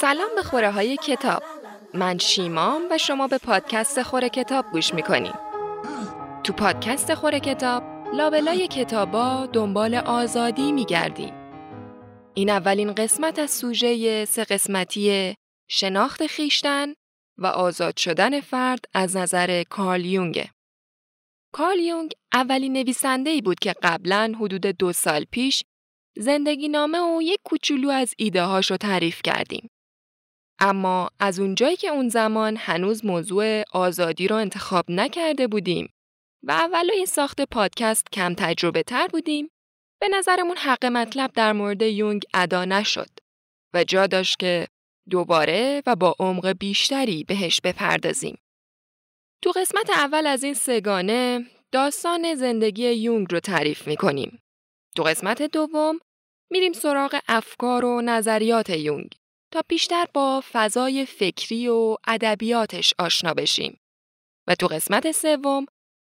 [0.00, 1.42] سلام به خوره های کتاب.
[1.94, 5.34] من شیمام و شما به پادکست خوره کتاب گوش می‌کنیم.
[6.44, 7.82] تو پادکست خوره کتاب
[8.14, 11.34] لابلای کتابا دنبال آزادی میگردیم
[12.34, 15.34] این اولین قسمت از سوژه سه قسمتی
[15.68, 16.94] شناخت خیشتن
[17.38, 20.50] و آزاد شدن فرد از نظر کارل یونگه.
[21.52, 25.64] کارل یونگ اولین نویسنده ای بود که قبلا حدود دو سال پیش
[26.20, 29.70] زندگی نامه و یک کوچولو از ایده هاشو تعریف کردیم.
[30.58, 35.92] اما از اونجایی که اون زمان هنوز موضوع آزادی رو انتخاب نکرده بودیم
[36.42, 39.50] و اولای ساخت پادکست کم تجربه تر بودیم
[40.00, 43.10] به نظرمون حق مطلب در مورد یونگ ادا نشد
[43.74, 44.66] و جا داشت که
[45.10, 48.38] دوباره و با عمق بیشتری بهش بپردازیم.
[49.42, 54.42] تو قسمت اول از این سگانه داستان زندگی یونگ رو تعریف می‌کنیم.
[54.96, 55.98] تو قسمت دوم
[56.50, 59.10] میریم سراغ افکار و نظریات یونگ
[59.52, 63.80] تا بیشتر با فضای فکری و ادبیاتش آشنا بشیم.
[64.46, 65.66] و تو قسمت سوم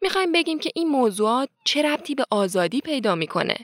[0.02, 3.58] می‌خوایم بگیم که این موضوعات چه ربطی به آزادی پیدا می‌کنه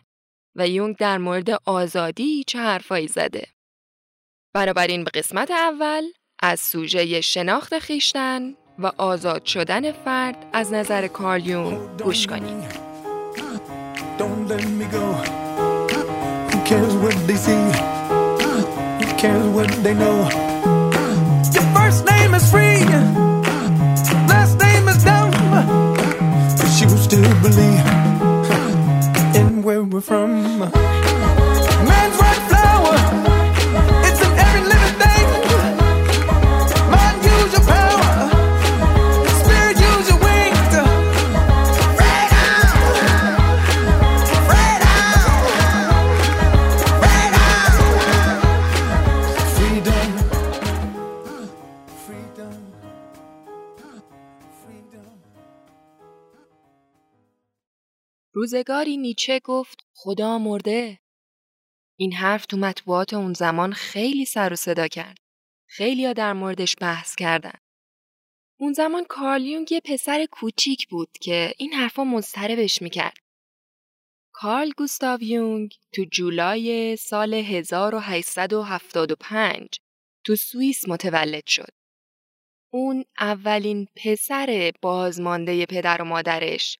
[0.55, 3.47] و یونگ در مورد آزادی چه حرفایی زده.
[4.53, 6.03] بنابراین به قسمت اول
[6.39, 12.27] از سوژه شناخت خیشتن و آزاد شدن فرد از نظر کارل یونگ گوش
[17.01, 17.53] what they see.
[17.53, 18.61] Uh,
[18.99, 20.27] who cares what they know?
[20.31, 23.43] Uh, your first name is free, uh,
[24.27, 25.31] last name is dumb.
[26.57, 27.85] But you still believe
[29.35, 31.06] in where we're from.
[58.37, 60.99] روزگاری نیچه گفت خدا مرده.
[61.99, 65.17] این حرف تو مطبوعات اون زمان خیلی سر و صدا کرد.
[65.67, 67.59] خیلی در موردش بحث کردن.
[68.59, 73.17] اون زمان کارل یه پسر کوچیک بود که این حرفا مضطربش می‌کرد.
[74.33, 79.69] کارل گوستاو یونگ تو جولای سال 1875
[80.25, 81.73] تو سوئیس متولد شد.
[82.73, 86.77] اون اولین پسر بازمانده پدر و مادرش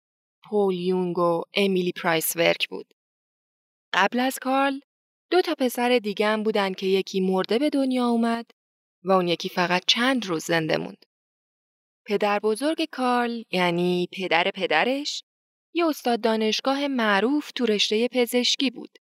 [0.50, 2.94] پول یونگ و امیلی پرایس ورک بود.
[3.94, 4.80] قبل از کارل
[5.32, 8.52] دو تا پسر دیگه هم بودن که یکی مرده به دنیا اومد
[9.04, 11.06] و اون یکی فقط چند روز زنده موند.
[12.06, 15.24] پدر بزرگ کارل یعنی پدر پدرش
[15.74, 18.98] یه استاد دانشگاه معروف تو رشته پزشکی بود.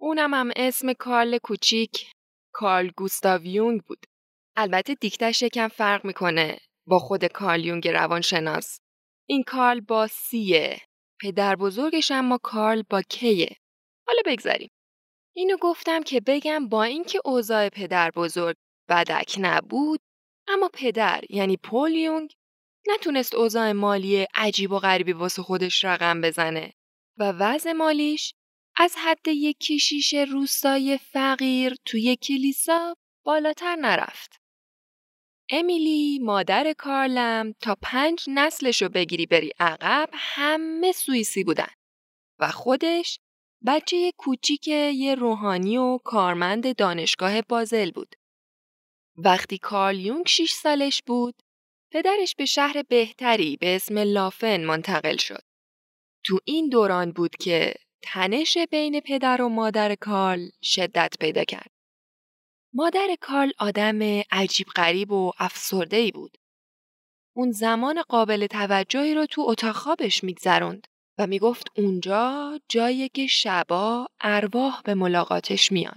[0.00, 2.12] اونم هم اسم کارل کوچیک
[2.52, 4.06] کارل گوستاو یونگ بود.
[4.56, 8.78] البته دیکتش یکم فرق می‌کنه با خود کارل یونگ روانشناس.
[9.28, 10.80] این کارل با سیه.
[11.20, 13.56] پدر بزرگش اما کارل با کیه.
[14.06, 14.70] حالا بگذاریم.
[15.36, 18.56] اینو گفتم که بگم با اینکه اوضاع پدر بزرگ
[18.88, 20.00] بدک نبود
[20.48, 22.34] اما پدر یعنی پول یونگ
[22.88, 26.72] نتونست اوضاع مالی عجیب و غریبی واسه خودش رقم بزنه
[27.18, 28.34] و وضع مالیش
[28.76, 34.43] از حد یک کشیش روستای فقیر توی کلیسا بالاتر نرفت.
[35.50, 41.70] امیلی مادر کارلم تا پنج نسلشو بگیری بری عقب همه سوئیسی بودن
[42.38, 43.18] و خودش
[43.66, 48.14] بچه کوچیک یه روحانی و کارمند دانشگاه بازل بود.
[49.16, 51.34] وقتی کارل یونگ 6 سالش بود،
[51.92, 55.42] پدرش به شهر بهتری به اسم لافن منتقل شد.
[56.24, 61.73] تو این دوران بود که تنش بین پدر و مادر کارل شدت پیدا کرد.
[62.76, 66.38] مادر کارل آدم عجیب غریب و افسرده ای بود.
[67.36, 70.86] اون زمان قابل توجهی رو تو اتاق خوابش میگذروند
[71.18, 75.96] و می‌گفت اونجا جایی که شبا ارواح به ملاقاتش میان.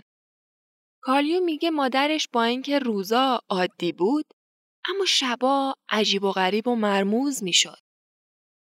[1.01, 4.25] کالیو میگه مادرش با اینکه روزا عادی بود
[4.89, 7.79] اما شبا عجیب و غریب و مرموز می‌شد.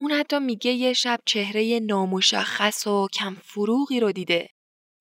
[0.01, 4.51] اون حتی میگه یه شب چهره نامشخص و کم فروغی رو دیده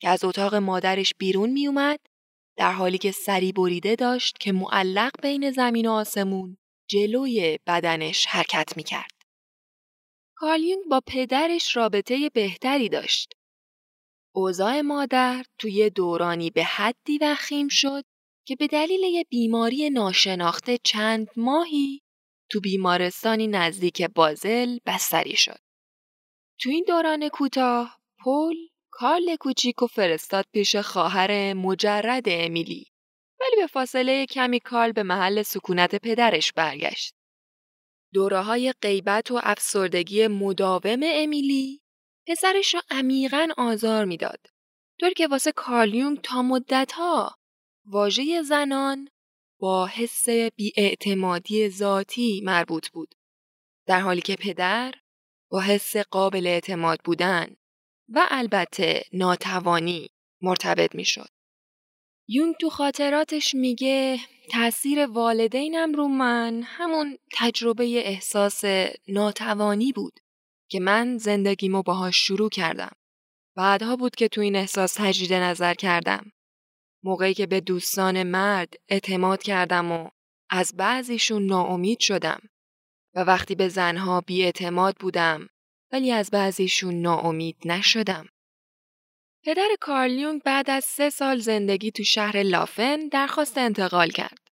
[0.01, 1.99] که از اتاق مادرش بیرون میومد
[2.57, 6.57] در حالی که سری بریده داشت که معلق بین زمین و آسمون
[6.89, 9.11] جلوی بدنش حرکت می‌کرد.
[10.35, 13.33] کالیونگ با پدرش رابطه بهتری داشت.
[14.35, 18.03] اوضاع مادر توی دورانی به حدی وخیم شد
[18.47, 22.01] که به دلیل یه بیماری ناشناخته چند ماهی
[22.51, 25.59] تو بیمارستانی نزدیک بازل بستری شد.
[26.59, 28.55] تو این دوران کوتاه پول
[28.99, 32.91] کارل کوچیک و فرستاد پیش خواهر مجرد امیلی
[33.39, 37.13] ولی به فاصله کمی کارل به محل سکونت پدرش برگشت.
[38.13, 41.81] دوره های غیبت و افسردگی مداوم امیلی
[42.27, 44.39] پسرش را عمیقا آزار می‌داد.
[44.99, 47.35] طور که واسه کارلیونگ تا مدتها
[47.85, 49.09] واژه زنان
[49.59, 53.15] با حس بیاعتمادی ذاتی مربوط بود.
[53.87, 54.93] در حالی که پدر
[55.51, 57.55] با حس قابل اعتماد بودن
[58.09, 60.09] و البته ناتوانی
[60.41, 61.27] مرتبط می شد.
[62.27, 64.19] یونگ تو خاطراتش میگه
[64.51, 68.63] تاثیر والدینم رو من همون تجربه احساس
[69.07, 70.19] ناتوانی بود
[70.69, 72.91] که من زندگیمو باهاش شروع کردم.
[73.55, 76.31] بعدها بود که تو این احساس تجدید نظر کردم.
[77.03, 80.09] موقعی که به دوستان مرد اعتماد کردم و
[80.49, 82.39] از بعضیشون ناامید شدم
[83.15, 85.49] و وقتی به زنها بیاعتماد بودم
[85.91, 88.25] ولی از بعضیشون ناامید نشدم.
[89.43, 94.47] پدر کارلیونگ بعد از سه سال زندگی تو شهر لافن درخواست انتقال کرد.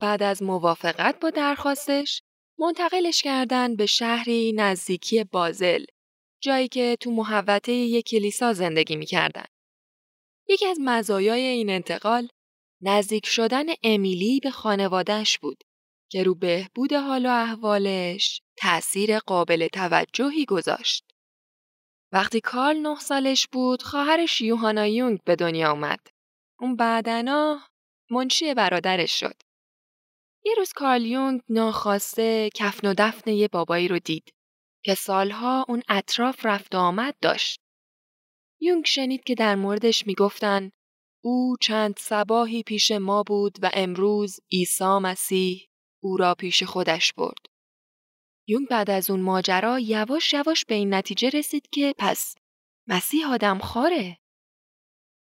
[0.00, 2.22] بعد از موافقت با درخواستش
[2.58, 5.84] منتقلش کردن به شهری نزدیکی بازل
[6.40, 9.44] جایی که تو محوطه یک کلیسا زندگی می‌کردن.
[10.48, 12.28] یکی از مزایای این انتقال
[12.80, 15.64] نزدیک شدن امیلی به خانوادهش بود
[16.10, 21.04] که رو بهبود حال و احوالش تأثیر قابل توجهی گذاشت.
[22.12, 26.00] وقتی کارل نه سالش بود خواهرش یوهانا یونگ به دنیا اومد.
[26.60, 27.60] اون بعدنا
[28.10, 29.34] منشی برادرش شد.
[30.44, 34.34] یه روز کارل یونگ ناخواسته کفن و دفن یه بابایی رو دید
[34.84, 37.60] که سالها اون اطراف رفت و آمد داشت.
[38.60, 40.70] یونگ شنید که در موردش می‌گفتن
[41.24, 45.67] او چند سباهی پیش ما بود و امروز عیسی مسیح
[46.02, 47.46] او را پیش خودش برد.
[48.46, 52.34] یونگ بعد از اون ماجرا یواش یواش به این نتیجه رسید که پس
[52.86, 54.18] مسیح آدم خاره.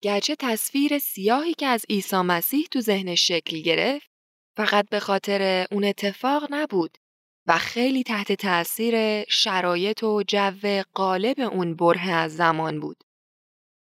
[0.02, 4.10] گرچه تصویر سیاهی که از عیسی مسیح تو ذهنش شکل گرفت
[4.56, 6.98] فقط به خاطر اون اتفاق نبود
[7.46, 13.04] و خیلی تحت تأثیر شرایط و جو غالب اون بره از زمان بود.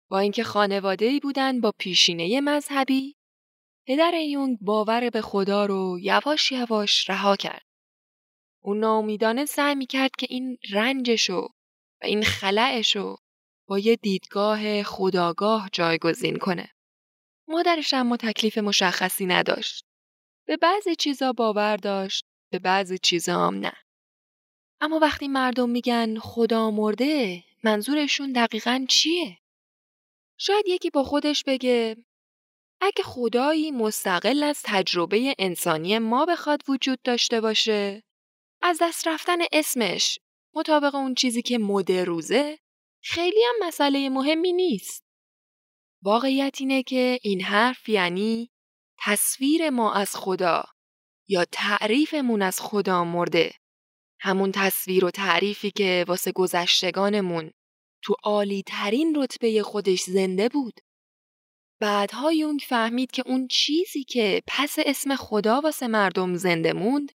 [0.10, 3.16] با اینکه خانواده‌ای بودن با پیشینه مذهبی،
[3.90, 7.66] پدر یونگ باور به خدا رو یواش یواش رها کرد.
[8.64, 11.42] اون ناامیدانه سعی می‌کرد که این رنجشو
[12.02, 13.18] و این خلعشو
[13.68, 16.70] با یه دیدگاه خداگاه جایگزین کنه.
[17.48, 19.86] مادرش اما تکلیف مشخصی نداشت.
[20.48, 23.74] به بعضی چیزا باور داشت، به بعضی چیزا هم نه.
[24.82, 29.38] اما وقتی مردم میگن خدا مرده، منظورشون دقیقا چیه؟
[30.38, 31.98] شاید یکی با خودش بگه
[32.82, 38.04] اگه خدایی مستقل از تجربه انسانی ما بخواد وجود داشته باشه
[38.62, 40.20] از دست رفتن اسمش
[40.56, 42.60] مطابق اون چیزی که مد روزه
[43.04, 45.04] خیلی هم مسئله مهمی نیست.
[46.04, 48.52] واقعیت اینه که این حرف یعنی
[49.06, 50.64] تصویر ما از خدا
[51.28, 53.54] یا تعریفمون از خدا مرده.
[54.20, 57.52] همون تصویر و تعریفی که واسه گذشتگانمون
[58.04, 60.80] تو عالی ترین رتبه خودش زنده بود.
[61.82, 67.12] بعدها یونگ فهمید که اون چیزی که پس اسم خدا واسه مردم زنده موند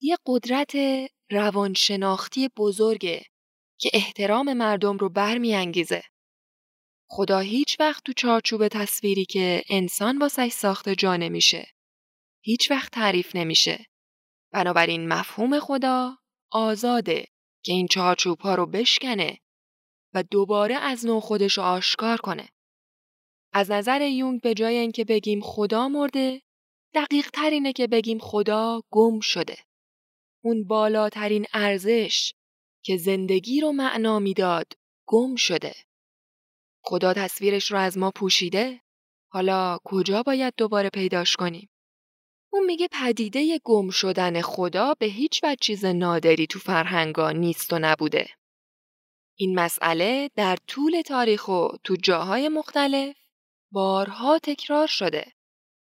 [0.00, 0.72] یه قدرت
[1.30, 3.24] روانشناختی بزرگه
[3.80, 6.02] که احترام مردم رو برمیانگیزه.
[7.08, 11.68] خدا هیچ وقت تو چارچوب تصویری که انسان واسش ساخته جا نمیشه.
[12.44, 13.86] هیچ وقت تعریف نمیشه.
[14.52, 16.18] بنابراین مفهوم خدا
[16.50, 17.26] آزاده
[17.64, 19.40] که این چارچوب ها رو بشکنه
[20.14, 22.48] و دوباره از نو خودش آشکار کنه.
[23.52, 26.42] از نظر یونگ به جای اینکه بگیم خدا مرده،
[26.94, 29.56] دقیق تر اینه که بگیم خدا گم شده.
[30.44, 32.34] اون بالاترین ارزش
[32.84, 34.72] که زندگی رو معنا می‌داد
[35.06, 35.74] گم شده.
[36.82, 38.80] خدا تصویرش رو از ما پوشیده؟
[39.32, 41.68] حالا کجا باید دوباره پیداش کنیم؟
[42.52, 47.78] اون میگه پدیده گم شدن خدا به هیچ وجه چیز نادری تو فرهنگا نیست و
[47.78, 48.28] نبوده.
[49.36, 53.16] این مسئله در طول تاریخ و تو جاهای مختلف
[53.72, 55.32] بارها تکرار شده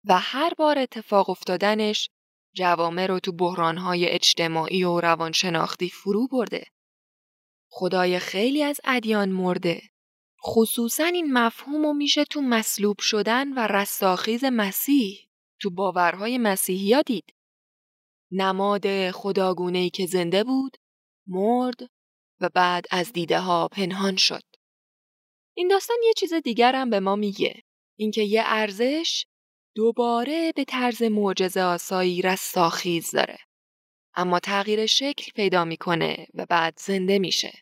[0.04, 2.10] و هر بار اتفاق افتادنش
[2.54, 6.64] جوامع رو تو بحرانهای اجتماعی و روانشناختی فرو برده.
[7.70, 9.82] خدای خیلی از ادیان مرده.
[10.46, 15.28] خصوصا این مفهوم رو میشه تو مصلوب شدن و رستاخیز مسیح
[15.60, 17.34] تو باورهای مسیحی ها دید.
[18.30, 20.76] نماد خداگونه که زنده بود،
[21.26, 21.80] مرد
[22.40, 24.42] و بعد از دیده ها پنهان شد.
[25.56, 27.62] این داستان یه چیز دیگر هم به ما میگه.
[27.98, 29.26] اینکه یه ارزش
[29.74, 33.38] دوباره به طرز معجزه آسایی رستاخیز داره.
[34.14, 37.52] اما تغییر شکل پیدا می‌کنه و بعد زنده میشه.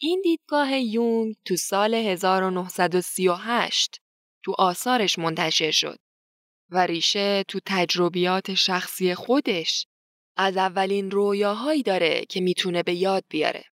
[0.00, 4.00] این دیدگاه یونگ تو سال 1938
[4.44, 5.98] تو آثارش منتشر شد
[6.70, 9.86] و ریشه تو تجربیات شخصی خودش
[10.36, 13.64] از اولین رویاهایی داره که می‌تونه به یاد بیاره.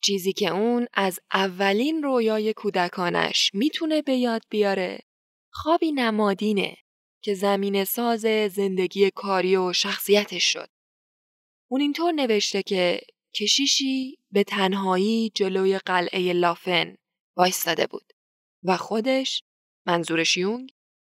[0.00, 4.98] چیزی که اون از اولین رویای کودکانش می‌تونه به یاد بیاره
[5.52, 6.76] خوابی نمادینه
[7.22, 8.20] که زمین ساز
[8.52, 10.68] زندگی کاری و شخصیتش شد.
[11.70, 13.00] اون اینطور نوشته که
[13.34, 16.96] کشیشی به تنهایی جلوی قلعه لافن
[17.36, 18.12] وایستاده بود
[18.62, 19.42] و خودش
[19.86, 20.70] منظورش یونگ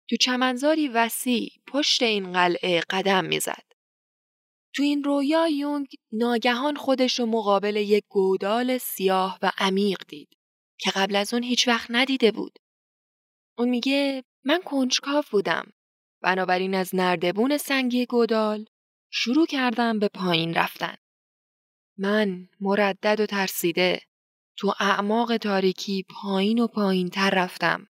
[0.10, 3.65] تو چمنزاری وسیع پشت این قلعه قدم می‌زد.
[4.76, 10.30] تو این رویا یونگ ناگهان خودش رو مقابل یک گودال سیاه و عمیق دید
[10.80, 12.60] که قبل از اون هیچ وقت ندیده بود.
[13.58, 15.72] اون میگه من کنجکاو بودم.
[16.22, 18.66] بنابراین از نردبون سنگی گودال
[19.12, 20.96] شروع کردم به پایین رفتن.
[21.98, 24.02] من مردد و ترسیده
[24.58, 27.88] تو اعماق تاریکی پایین و پایین تر رفتم.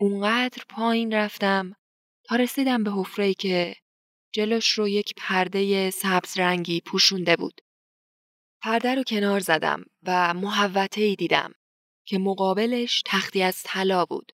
[0.00, 1.76] اونقدر پایین رفتم
[2.24, 3.76] تا رسیدم به حفره که
[4.36, 7.60] جلوش رو یک پرده سبز رنگی پوشونده بود.
[8.62, 11.52] پرده رو کنار زدم و محوطه ای دیدم
[12.06, 14.32] که مقابلش تختی از طلا بود.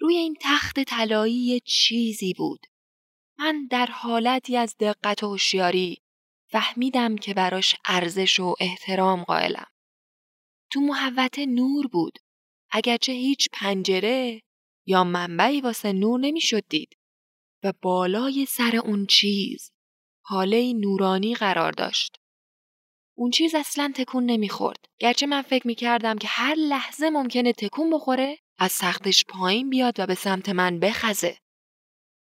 [0.00, 2.66] روی این تخت طلایی چیزی بود.
[3.38, 6.02] من در حالتی از دقت و هوشیاری
[6.50, 9.66] فهمیدم که براش ارزش و احترام قائلم.
[10.70, 12.18] تو محوطه نور بود.
[12.70, 14.42] اگرچه هیچ پنجره
[14.86, 16.96] یا منبعی واسه نور نمی‌شد دید
[17.64, 19.72] و بالای سر اون چیز
[20.24, 22.16] حاله نورانی قرار داشت.
[23.16, 24.84] اون چیز اصلا تکون نمی‌خورد.
[24.98, 30.06] گرچه من فکر می‌کردم که هر لحظه ممکنه تکون بخوره از سختش پایین بیاد و
[30.06, 31.38] به سمت من بخزه.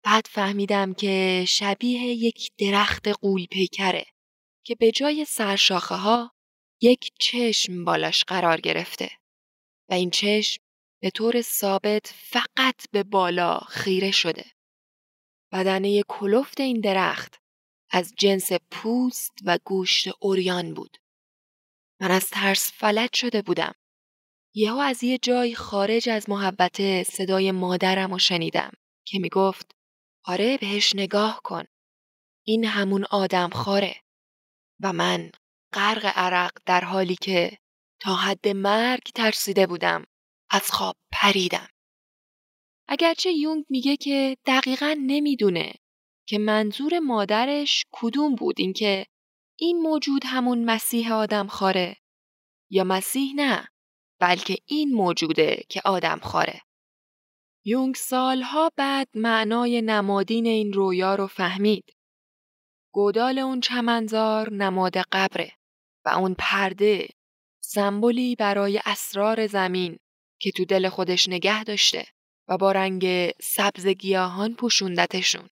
[0.05, 4.07] بعد فهمیدم که شبیه یک درخت قول پیکره
[4.65, 6.33] که به جای سرشاخه ها
[6.81, 9.11] یک چشم بالاش قرار گرفته
[9.89, 10.63] و این چشم
[11.03, 14.56] به طور ثابت فقط به بالا خیره شده.
[15.57, 17.41] بدنه کلفت این درخت
[17.91, 20.97] از جنس پوست و گوشت اوریان بود.
[22.01, 23.75] من از ترس فلج شده بودم.
[24.55, 28.73] یهو از یه جای خارج از محبت صدای مادرم رو شنیدم
[29.07, 29.71] که می‌گفت
[30.25, 31.65] آره بهش نگاه کن.
[32.47, 33.97] این همون آدم خاره.
[34.81, 35.31] و من
[35.73, 37.59] غرق عرق در حالی که
[38.01, 40.05] تا حد مرگ ترسیده بودم
[40.51, 41.69] از خواب پریدم.
[42.89, 45.75] اگرچه یونگ میگه که دقیقا نمی‌دونه
[46.29, 49.07] که منظور مادرش کدوم بود اینکه
[49.59, 51.97] این موجود همون مسیح آدم خاره
[52.71, 53.69] یا مسیح نه
[54.21, 56.61] بلکه این موجوده که آدم خاره.
[57.65, 61.85] یونگ سالها بعد معنای نمادین این رویا رو فهمید.
[62.93, 65.53] گودال اون چمنزار نماد قبره
[66.05, 67.09] و اون پرده
[67.61, 69.99] سمبولی برای اسرار زمین
[70.41, 72.07] که تو دل خودش نگه داشته
[72.49, 75.49] و با رنگ سبز گیاهان پوشوندتشون.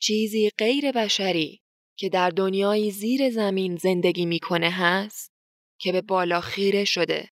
[0.00, 1.62] چیزی غیر بشری
[1.96, 5.32] که در دنیای زیر زمین زندگی می‌کنه هست
[5.80, 7.30] که به بالا خیره شده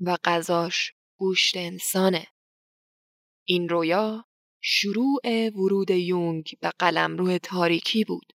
[0.00, 2.26] و غذاش گوشت انسانه.
[3.44, 4.24] این رویا
[4.60, 8.32] شروع ورود یونگ به قلمرو تاریکی بود.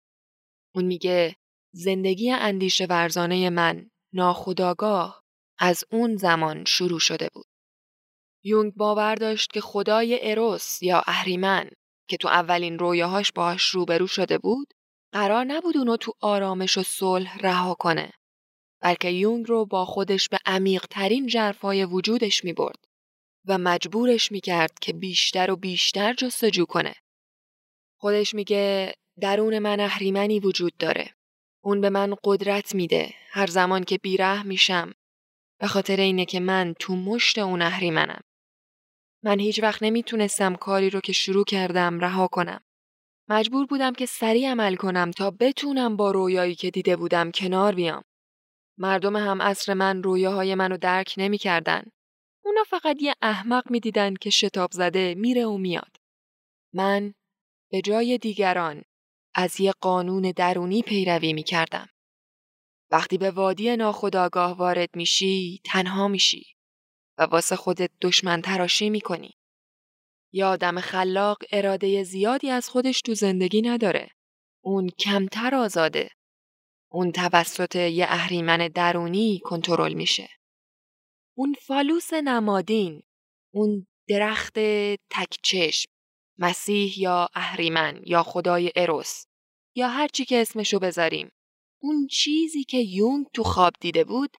[0.75, 1.35] اون میگه
[1.73, 5.23] زندگی اندیشه ورزانه من ناخداگاه
[5.59, 7.50] از اون زمان شروع شده بود.
[8.43, 11.69] یونگ باور داشت که خدای اروس یا اهریمن
[12.07, 14.73] که تو اولین رویاهاش باهاش روبرو شده بود
[15.13, 18.11] قرار نبود اونو تو آرامش و صلح رها کنه
[18.81, 22.85] بلکه یونگ رو با خودش به عمیق ترین جرفای وجودش می برد
[23.45, 26.93] و مجبورش می کرد که بیشتر و بیشتر جستجو کنه.
[27.99, 31.13] خودش میگه درون من اهریمنی وجود داره.
[31.63, 34.93] اون به من قدرت میده هر زمان که بیره میشم
[35.59, 38.21] به خاطر اینه که من تو مشت اون اهریمنم.
[39.23, 42.61] من هیچ وقت نمی‌تونستم کاری رو که شروع کردم رها کنم.
[43.29, 48.03] مجبور بودم که سریع عمل کنم تا بتونم با رویایی که دیده بودم کنار بیام.
[48.77, 51.83] مردم هم اصر من رویاهای منو درک نمی‌کردن.
[52.45, 55.97] اونا فقط یه احمق می‌دیدن که شتاب زده میره و میاد.
[56.73, 57.13] من
[57.71, 58.83] به جای دیگران
[59.35, 61.89] از یه قانون درونی پیروی می‌کردم.
[62.91, 66.55] وقتی به وادی ناخداگاه وارد میشی تنها میشی.
[67.17, 69.37] و واسه خودت دشمن تراشی می‌کنی.
[70.33, 74.09] یه آدم خلاق اراده زیادی از خودش تو زندگی نداره.
[74.63, 76.09] اون کمتر آزاده.
[76.91, 80.29] اون توسط یه اهریمن درونی کنترل میشه.
[81.37, 83.03] اون فالوس نمادین،
[83.53, 84.53] اون درخت
[85.09, 85.89] تکچشم،
[86.37, 89.25] مسیح یا اهریمن یا خدای اروس
[89.75, 91.31] یا هر چی که اسمشو بذاریم.
[91.81, 94.37] اون چیزی که یونگ تو خواب دیده بود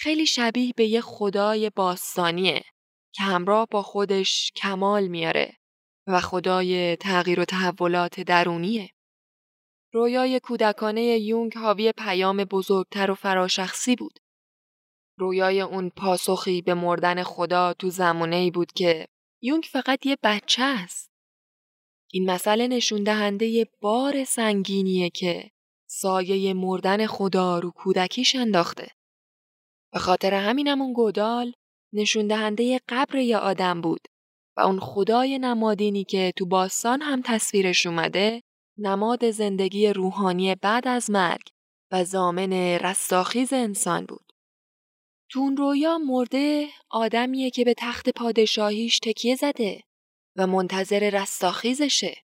[0.00, 2.64] خیلی شبیه به یه خدای باستانیه
[3.12, 5.56] که همراه با خودش کمال میاره
[6.06, 8.90] و خدای تغییر و تحولات درونیه.
[9.92, 14.18] رویای کودکانه یونگ حاوی پیام بزرگتر و فراشخصی بود.
[15.18, 19.08] رویای اون پاسخی به مردن خدا تو زمانه ای بود که
[19.42, 21.10] یونگ فقط یه بچه است.
[22.12, 25.50] این مسئله نشون دهنده بار سنگینیه که
[25.90, 28.97] سایه مردن خدا رو کودکیش انداخته.
[29.92, 31.52] به خاطر همینم اون گودال
[31.92, 34.00] نشون دهنده قبر یه آدم بود
[34.56, 38.42] و اون خدای نمادینی که تو باستان هم تصویرش اومده
[38.78, 41.48] نماد زندگی روحانی بعد از مرگ
[41.92, 44.32] و زامن رستاخیز انسان بود.
[45.30, 49.82] تو اون رویا مرده آدمیه که به تخت پادشاهیش تکیه زده
[50.36, 52.16] و منتظر رستاخیزشه.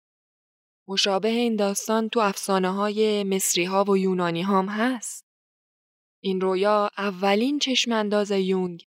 [0.88, 5.23] مشابه این داستان تو افسانه های مصری ها و یونانی هم هست.
[6.26, 8.84] این رویا اولین چشمانداز یونگ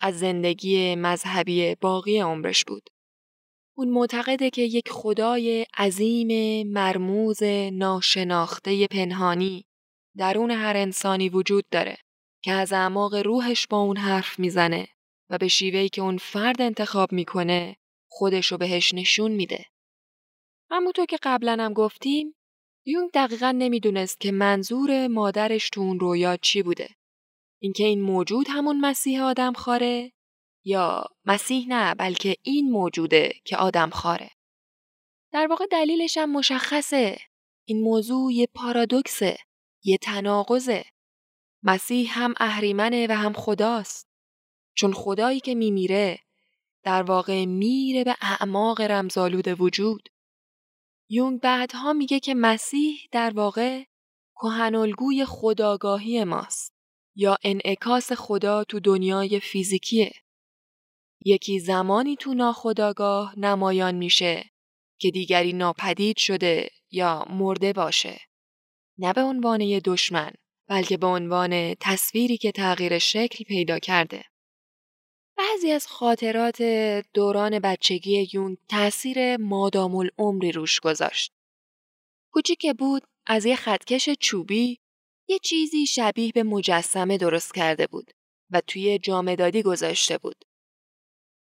[0.00, 2.90] از زندگی مذهبی باقی عمرش بود.
[3.76, 7.42] اون معتقده که یک خدای عظیم مرموز
[7.72, 9.64] ناشناخته پنهانی
[10.16, 11.96] درون هر انسانی وجود داره
[12.42, 14.88] که از اعماق روحش با اون حرف می‌زنه
[15.30, 17.76] و به شیوهی که اون فرد انتخاب می‌کنه
[18.08, 19.64] خودشو بهش نشون میده.
[20.70, 22.34] همونطور که قبلا هم گفتیم
[22.84, 26.88] یونگ دقیقا نمی‌دونست که منظور مادرش تو اون رویا چی بوده.
[27.58, 30.12] اینکه این موجود همون مسیح آدم خاره
[30.64, 34.30] یا مسیح نه بلکه این موجوده که آدم خاره.
[35.32, 37.18] در واقع دلیلش هم مشخصه.
[37.64, 39.36] این موضوع یه پارادوکسه.
[39.84, 40.84] یه تناقضه.
[41.62, 44.08] مسیح هم اهریمنه و هم خداست.
[44.74, 46.18] چون خدایی که میمیره
[46.82, 50.08] در واقع میره به اعماق رمزالود وجود.
[51.12, 53.84] یونگ بعدها میگه که مسیح در واقع
[54.34, 56.74] کهنالگوی خداگاهی ماست
[57.16, 60.12] یا انعکاس خدا تو دنیای فیزیکیه.
[61.24, 64.50] یکی زمانی تو ناخداگاه نمایان میشه
[64.98, 68.20] که دیگری ناپدید شده یا مرده باشه.
[68.98, 70.30] نه به عنوان دشمن
[70.68, 74.24] بلکه به عنوان تصویری که تغییر شکل پیدا کرده.
[75.40, 76.62] بعضی از خاطرات
[77.14, 81.32] دوران بچگی یون تأثیر مادام العمری روش گذاشت.
[82.32, 84.78] کوچیک بود از یه خطکش چوبی
[85.28, 88.10] یه چیزی شبیه به مجسمه درست کرده بود
[88.50, 90.44] و توی جامدادی گذاشته بود.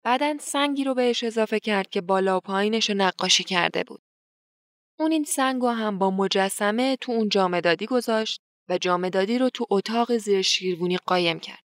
[0.04, 4.02] بعدا سنگی رو بهش اضافه کرد که بالا و پایینش رو نقاشی کرده بود.
[5.00, 9.66] اون این سنگ رو هم با مجسمه تو اون جامدادی گذاشت و جامدادی رو تو
[9.70, 11.69] اتاق زیر شیروونی قایم کرد.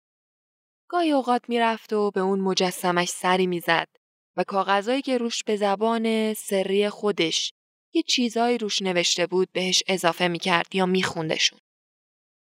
[0.88, 3.88] گاهی اوقات می‌رفت و به اون مجسمش سری می‌زد
[4.36, 7.52] و کاغذایی که روش به زبان سری خودش
[7.94, 11.58] یه چیزایی روش نوشته بود بهش اضافه می‌کرد یا میخوندشون.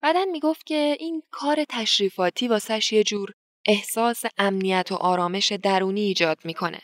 [0.01, 3.33] بعدا می‌گفت که این کار تشریفاتی واسش یه جور
[3.67, 6.81] احساس امنیت و آرامش درونی ایجاد می‌کنه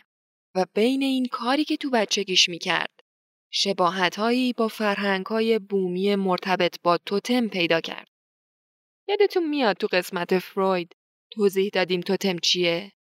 [0.55, 2.99] و بین این کاری که تو بچگیش می‌کرد
[3.51, 8.08] شباهتهایی با فرهنگهای بومی مرتبط با توتم پیدا کرد.
[9.08, 10.95] یادتون میاد تو قسمت فروید
[11.31, 12.91] توضیح دادیم توتم چیه؟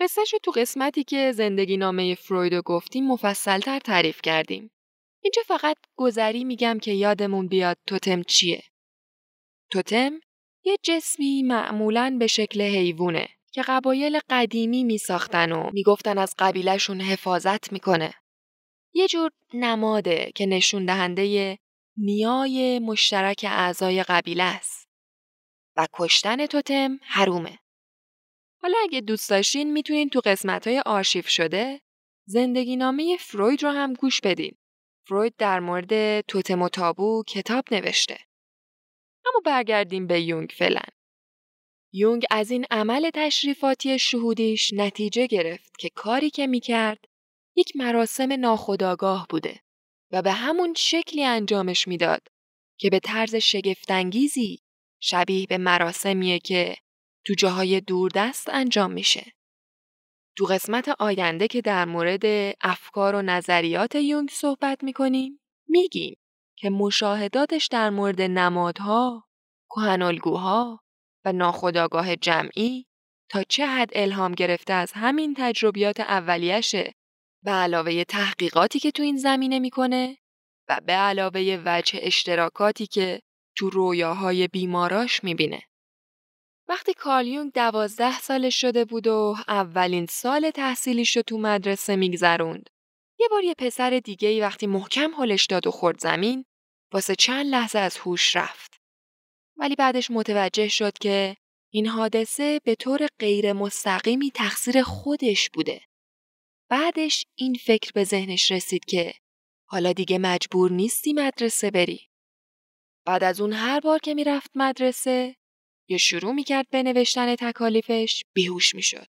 [0.00, 4.70] قصهش تو قسمتی که زندگی نامه فروید رو گفتیم مفصلتر تعریف کردیم.
[5.22, 8.62] اینجا فقط گذری میگم که یادمون بیاد توتم چیه.
[9.70, 10.20] توتم
[10.64, 17.00] یه جسمی معمولا به شکل حیوونه که قبایل قدیمی می ساختن و می‌گفتن از قبیلهشون
[17.00, 18.14] حفاظت می‌کنه.
[18.94, 21.58] یه جور نماده که نشون دهنده
[21.96, 24.89] نیای مشترک اعضای قبیله است.
[25.92, 27.58] کشتن توتم حرومه.
[28.62, 31.80] حالا اگه دوست داشتین می‌تونین تو قسمت های آرشیف شده
[32.26, 34.56] زندگی نامه فروید رو هم گوش بدین.
[35.06, 38.18] فروید در مورد توتم و تابو کتاب نوشته.
[39.26, 40.82] اما برگردیم به یونگ فعلا.
[41.92, 47.04] یونگ از این عمل تشریفاتی شهودیش نتیجه گرفت که کاری که می‌کرد
[47.56, 49.60] یک مراسم ناخودآگاه بوده
[50.10, 52.28] و به همون شکلی انجامش می‌داد
[52.78, 54.62] که به طرز شگفتانگیزی
[55.00, 56.76] شبیه به مراسمیه که
[57.26, 59.32] تو جاهای دوردست انجام میشه.
[60.36, 62.24] تو قسمت آینده که در مورد
[62.60, 66.16] افکار و نظریات یونگ صحبت می‌کنیم میگیم
[66.56, 69.28] که مشاهداتش در مورد نمادها،
[69.70, 70.80] کهنالگوها
[71.24, 72.86] و ناخودآگاه جمعی
[73.30, 76.92] تا چه حد الهام گرفته از همین تجربیات اولیشه
[77.44, 80.18] به علاوه تحقیقاتی که تو این زمینه می‌کنه
[80.68, 83.20] و به علاوه وجه اشتراکاتی که
[83.60, 85.62] تو رویاهای بیماراش می‌بینه.
[86.68, 92.70] وقتی کالیونگ دوازده سالش شده بود و اولین سال تحصیلیش رو تو مدرسه میگذروند.
[93.18, 96.44] یه بار یه پسر دیگه ای وقتی محکم حلش داد و خورد زمین
[96.92, 98.80] واسه چند لحظه از هوش رفت.
[99.56, 101.36] ولی بعدش متوجه شد که
[101.72, 105.80] این حادثه به طور غیر مستقیمی تقصیر خودش بوده.
[106.70, 109.14] بعدش این فکر به ذهنش رسید که
[109.68, 112.09] حالا دیگه مجبور نیستی مدرسه بری.
[113.10, 115.36] بعد از اون هر بار که می‌رفت مدرسه
[115.88, 119.06] یا شروع می‌کرد به نوشتن تکالیفش بیهوش می‌شد.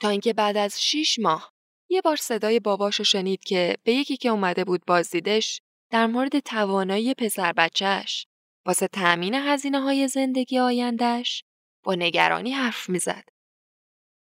[0.00, 1.52] تا اینکه بعد از شیش ماه
[1.90, 7.14] یه بار صدای باباشو شنید که به یکی که اومده بود بازدیدش در مورد توانایی
[7.14, 8.26] پسر بچهش
[8.66, 11.44] واسه تأمین هزینه های زندگی آیندهش
[11.84, 13.24] با نگرانی حرف می‌زد.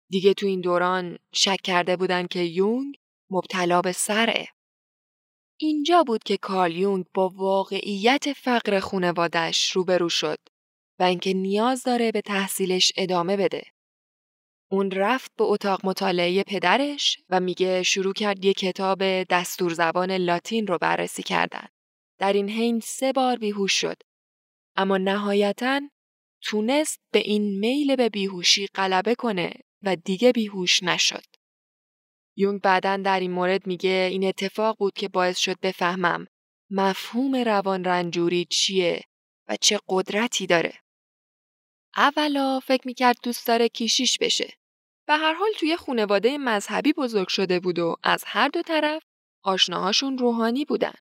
[0.10, 2.96] دیگه تو این دوران شک کرده بودن که یونگ
[3.30, 4.48] مبتلا به سره.
[5.64, 10.40] اینجا بود که کارل یونگ با واقعیت فقر خونوادش روبرو شد
[11.00, 13.64] و اینکه نیاز داره به تحصیلش ادامه بده.
[14.72, 20.68] اون رفت به اتاق مطالعه پدرش و میگه شروع کرد یه کتاب دستور زبان لاتین
[20.68, 21.68] رو بررسی کردن.
[22.20, 23.98] در این حین سه بار بیهوش شد.
[24.76, 25.82] اما نهایتا
[26.42, 31.33] تونست به این میل به بیهوشی غلبه کنه و دیگه بیهوش نشد.
[32.36, 36.28] یونگ بعدا در این مورد میگه این اتفاق بود که باعث شد بفهمم
[36.70, 39.02] مفهوم روان رنجوری چیه
[39.48, 40.74] و چه قدرتی داره.
[41.98, 44.54] اولا فکر می‌کرد دوست داره کیشیش بشه.
[45.08, 49.04] به هر حال توی خونواده مذهبی بزرگ شده بود و از هر دو طرف
[49.44, 50.94] آشناهاشون روحانی بودن.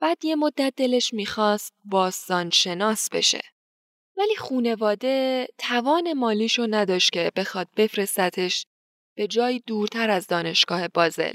[0.00, 3.40] بعد یه مدت دلش می‌خواست باستان شناس بشه.
[4.16, 8.66] ولی خونواده توان مالیشو نداشت که بخواد بفرستتش
[9.16, 11.34] به جایی دورتر از دانشگاه بازل.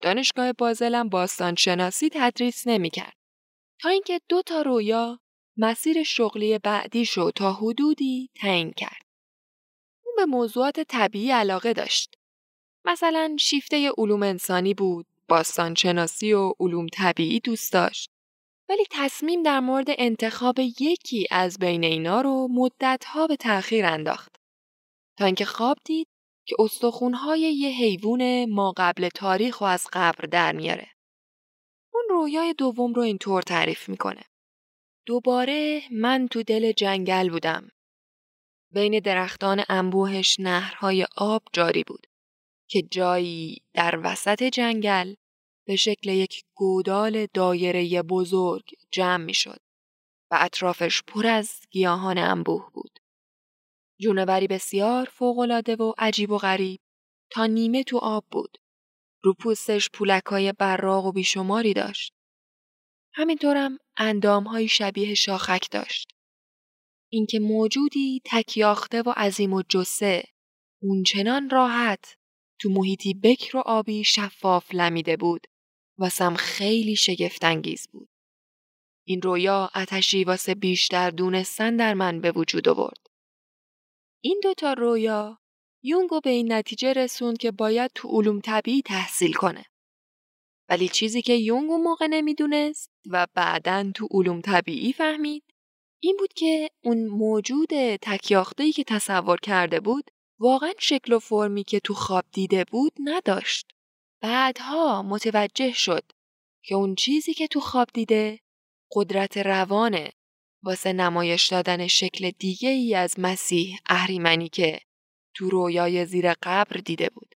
[0.00, 3.16] دانشگاه بازل هم باستان شناسی تدریس نمی‌کرد.
[3.80, 5.20] تا اینکه دو تا رویا
[5.56, 9.02] مسیر شغلی بعدیشو تا حدودی تعیین کرد.
[10.04, 12.14] اون به موضوعات طبیعی علاقه داشت.
[12.84, 18.10] مثلا شیفته علوم انسانی بود، باستان شناسی و علوم طبیعی دوست داشت.
[18.68, 24.36] ولی تصمیم در مورد انتخاب یکی از بین اینا رو مدتها به تأخیر انداخت.
[25.18, 26.08] تا اینکه خواب دید
[26.48, 30.90] که استخونهای یه حیوان ما قبل تاریخ و از قبر در میاره.
[31.94, 34.22] اون رویای دوم رو اینطور تعریف می‌کنه.
[35.06, 37.68] دوباره من تو دل جنگل بودم.
[38.70, 42.06] بین درختان انبوهش نهرهای آب جاری بود
[42.70, 45.14] که جایی در وسط جنگل
[45.66, 49.60] به شکل یک گودال دایره بزرگ جمع می شد
[50.30, 52.98] و اطرافش پر از گیاهان انبوه بود.
[54.00, 56.80] جونوری بسیار فوقالعاده و عجیب و غریب
[57.30, 58.58] تا نیمه تو آب بود.
[59.22, 62.12] رو پوستش پولکای براغ و بیشماری داشت.
[63.14, 66.08] همینطورم اندامهایی شبیه شاخک داشت.
[67.12, 70.24] اینکه موجودی تکیاخته و عظیم و جسه
[70.82, 72.16] اونچنان راحت
[72.60, 75.46] تو محیطی بکر و آبی شفاف لمیده بود
[75.98, 78.08] واسم خیلی شگفتانگیز بود.
[79.06, 83.06] این رویا اتشی واسه بیشتر دونستن در من به وجود آورد.
[84.20, 85.38] این دوتا رویا
[85.82, 89.64] یونگو به این نتیجه رسوند که باید تو علوم طبیعی تحصیل کنه.
[90.68, 95.44] ولی چیزی که یونگ اون موقع نمی‌دونست و بعدا تو علوم طبیعی فهمید
[96.02, 101.80] این بود که اون موجود تکیاختهی که تصور کرده بود واقعا شکل و فرمی که
[101.80, 103.66] تو خواب دیده بود نداشت.
[104.22, 106.12] بعدها متوجه شد
[106.64, 108.40] که اون چیزی که تو خواب دیده
[108.92, 110.12] قدرت روانه
[110.62, 114.80] واسه نمایش دادن شکل دیگه ای از مسیح اهریمنی که
[115.34, 117.34] تو رویای زیر قبر دیده بود.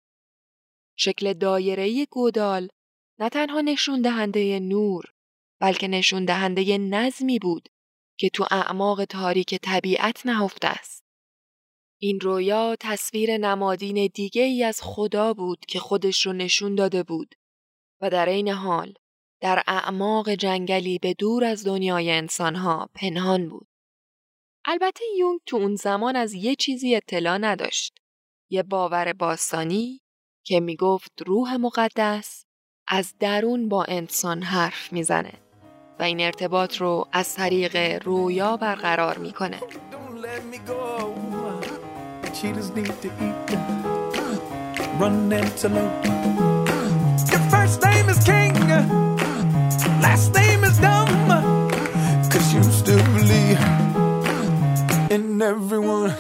[0.96, 2.68] شکل دایره‌ای گودال
[3.18, 5.04] نه تنها نشون دهنده نور
[5.60, 7.68] بلکه نشون دهنده نظمی بود
[8.18, 11.04] که تو اعماق تاریک طبیعت نهفته است.
[12.00, 17.34] این رویا تصویر نمادین دیگه ای از خدا بود که خودش رو نشون داده بود
[18.00, 18.94] و در عین حال
[19.42, 23.66] در اعماق جنگلی به دور از دنیای انسانها پنهان بود.
[24.64, 27.94] البته یونگ تو اون زمان از یه چیزی اطلاع نداشت.
[28.50, 30.00] یه باور باستانی
[30.46, 32.44] که می‌گفت روح مقدس
[32.88, 35.32] از درون با انسان حرف می‌زنه
[35.98, 39.60] و این ارتباط رو از طریق رویا برقرار می‌کنه.
[50.02, 51.28] Last name is dumb,
[52.28, 53.60] cause you still believe
[55.10, 56.12] in everyone.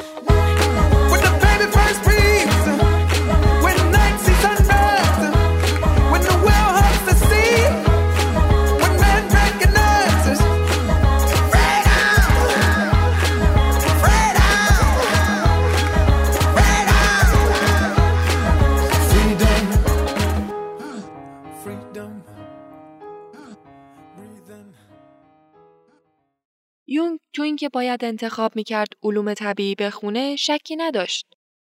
[27.62, 31.26] اینکه باید انتخاب می‌کرد علوم طبیعی بخونه شکی نداشت.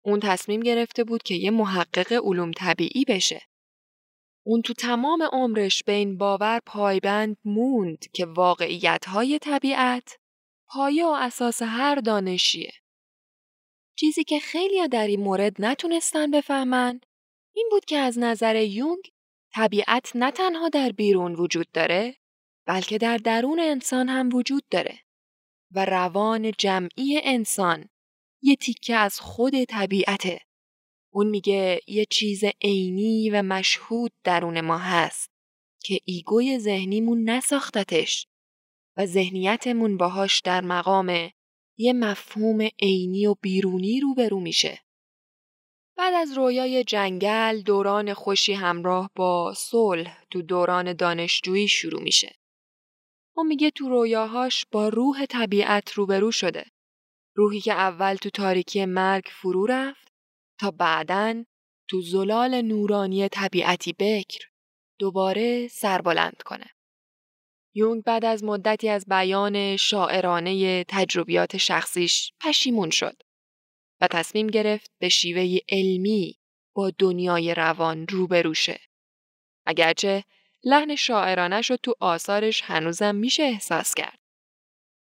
[0.04, 3.42] اون تصمیم گرفته بود که یه محقق علوم طبیعی بشه.
[4.46, 10.18] اون تو تمام عمرش به این باور پایبند موند که واقعیت های طبیعت
[10.66, 12.72] پایه و اساس هر دانشیه.
[13.96, 17.00] چیزی که خیلی در این مورد نتونستن بفهمن
[17.54, 19.10] این بود که از نظر یونگ
[19.54, 22.16] طبیعت نه تنها در بیرون وجود داره
[22.66, 24.98] بلکه در درون انسان هم وجود داره
[25.74, 27.88] و روان جمعی انسان
[28.42, 30.40] یه تیکه از خود طبیعته.
[31.12, 35.30] اون میگه یه چیز عینی و مشهود درون ما هست
[35.84, 38.26] که ایگوی ذهنیمون نساختتش
[38.96, 41.30] و ذهنیتمون باهاش در مقام
[41.78, 44.78] یه مفهوم عینی و بیرونی روبرو میشه.
[45.96, 52.41] بعد از رویای جنگل دوران خوشی همراه با صلح تو دوران دانشجویی شروع میشه.
[53.36, 56.64] اون میگه تو رویاهاش با روح طبیعت روبرو شده.
[57.36, 60.08] روحی که اول تو تاریکی مرگ فرو رفت
[60.60, 61.44] تا بعدن
[61.88, 64.46] تو زلال نورانی طبیعتی بکر
[64.98, 66.66] دوباره سربلند کنه.
[67.74, 73.16] یونگ بعد از مدتی از بیان شاعرانه تجربیات شخصیش پشیمون شد
[74.00, 76.38] و تصمیم گرفت به شیوه علمی
[76.74, 78.80] با دنیای روان روبرو شه.
[79.66, 80.24] اگرچه
[80.64, 84.18] لحن شاعرانه شد تو آثارش هنوزم میشه احساس کرد.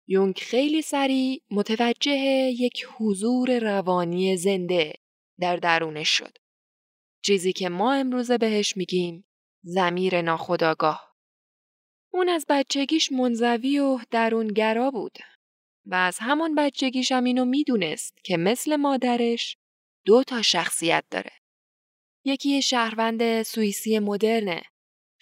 [0.08, 2.20] یونگ خیلی سریع متوجه
[2.60, 4.94] یک حضور روانی زنده
[5.40, 6.38] در درونش شد.
[7.26, 9.26] چیزی که ما امروزه بهش میگیم
[9.64, 11.16] زمیر ناخداگاه.
[12.14, 15.18] اون از بچگیش منزوی و درونگرا بود
[15.86, 19.58] و از همان بچگیش هم اینو می‌دونست که مثل مادرش
[20.06, 21.32] دو تا شخصیت داره.
[22.26, 24.62] یکی شهروند سوئیسی مدرنه.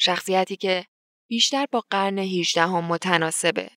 [0.01, 0.85] شخصیتی که
[1.29, 3.71] بیشتر با قرن 18 هم متناسبه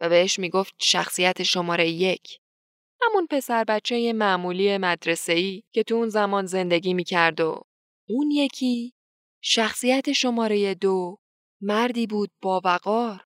[0.00, 2.40] و بهش می‌گفت شخصیت شماره یک.
[3.02, 7.62] همون پسر بچه معمولی مدرسه‌ای که تو اون زمان زندگی می‌کرد و
[8.08, 8.94] اون یکی
[9.42, 11.18] شخصیت شماره دو
[11.60, 13.24] مردی بود با وقار،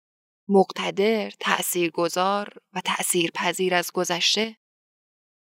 [0.48, 4.56] مقتدر، تأثیرگذار و تأثیر پذیر از گذشته.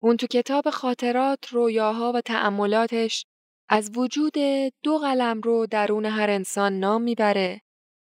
[0.01, 3.25] اون تو کتاب خاطرات، رویاها و تأملاتش
[3.69, 4.33] از وجود
[4.83, 7.61] دو قلم رو درون هر انسان نام می‌بره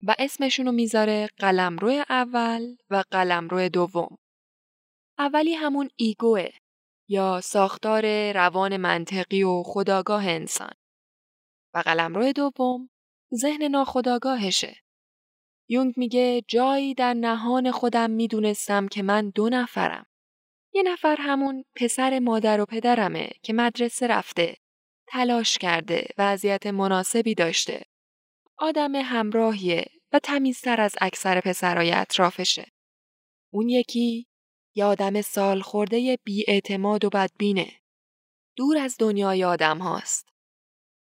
[0.04, 4.18] و اسمشونو می‌ذاره قلمرو اول و قلمرو دوم.
[5.20, 6.50] اولی همون ایگوه
[7.10, 10.74] یا ساختار روان منطقی و خداگاه انسان.
[11.74, 12.90] و قلمرو دوم
[13.36, 14.76] ذهن ناخداگاهشه.
[15.70, 20.06] یونگ میگه جایی در نهان خودم می‌دونستم که من دو نفرم.
[20.74, 24.56] یه نفر همون پسر مادر و پدرمه که مدرسه رفته،
[25.14, 27.86] تلاش کرده، وضعیت مناسبی داشته.
[28.58, 32.72] آدم همراهیه و تمیزتر از اکثر پسرای اطرافشه.
[33.54, 34.28] اون یکی
[34.76, 37.72] یه آدم سال خورده بی اعتماد و بدبینه.
[38.56, 40.30] دور از دنیای آدم هاست.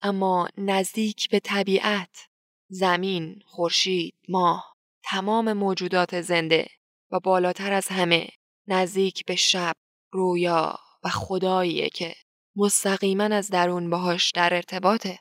[0.02, 2.28] اما نزدیک به طبیعت،
[2.68, 6.66] زمین، خورشید، ماه، تمام موجودات زنده
[7.10, 8.28] و بالاتر از همه
[8.66, 9.74] نزدیک به شب،
[10.12, 12.14] رویا و خداییه که
[12.56, 15.18] مستقیما از درون باهاش در ارتباطه.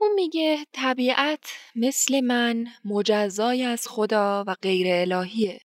[0.00, 5.60] اون میگه طبیعت مثل من مجزای از خدا و غیر الهیه.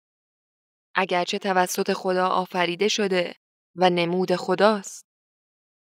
[0.95, 3.35] اگرچه توسط خدا آفریده شده
[3.75, 5.05] و نمود خداست.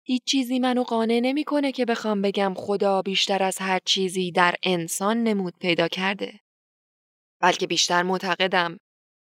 [0.04, 5.24] هیچ چیزی منو قانع نمی‌کنه که بخوام بگم خدا بیشتر از هر چیزی در انسان
[5.24, 6.40] نمود پیدا کرده.
[7.42, 8.80] بلکه بیشتر معتقدم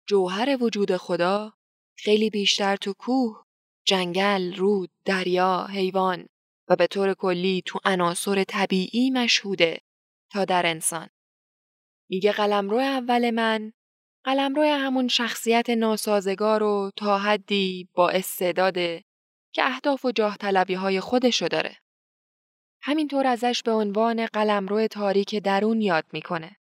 [0.09, 1.53] جوهر وجود خدا
[1.99, 3.45] خیلی بیشتر تو کوه،
[3.85, 6.29] جنگل، رود، دریا، حیوان
[6.69, 9.81] و به طور کلی تو عناصر طبیعی مشهوده
[10.33, 11.09] تا در انسان.
[12.09, 13.73] میگه قلمرو اول من
[14.25, 19.05] قلمرو همون شخصیت ناسازگار و تا حدی با استعداده
[19.55, 21.77] که اهداف و جاه طلبی های خودشو داره.
[22.83, 26.57] همینطور ازش به عنوان قلمرو تاریک درون یاد می‌کنه.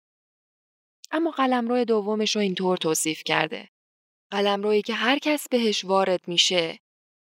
[1.10, 3.68] اما قلمرو دومش رو اینطور توصیف کرده.
[4.30, 6.80] قلمرویی که هر کس بهش وارد میشه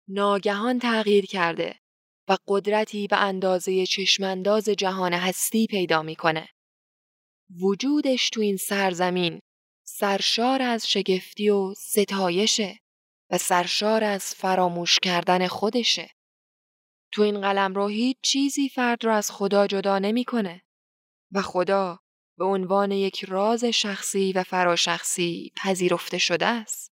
[0.07, 1.79] ناگهان تغییر کرده
[2.27, 6.49] و قدرتی به اندازه چشمانداز جهان هستی پیدا می‌کنه.
[7.61, 9.41] وجودش تو این سرزمین
[9.83, 12.79] سرشار از شگفتی و ستایشه
[13.29, 16.09] و سرشار از فراموش کردن خودشه.
[17.11, 20.61] تو این قلم رو هیچ چیزی فرد را از خدا جدا نمی‌کنه
[21.31, 21.99] و خدا
[22.37, 26.91] به عنوان یک راز شخصی و فراشخصی پذیرفته شده است.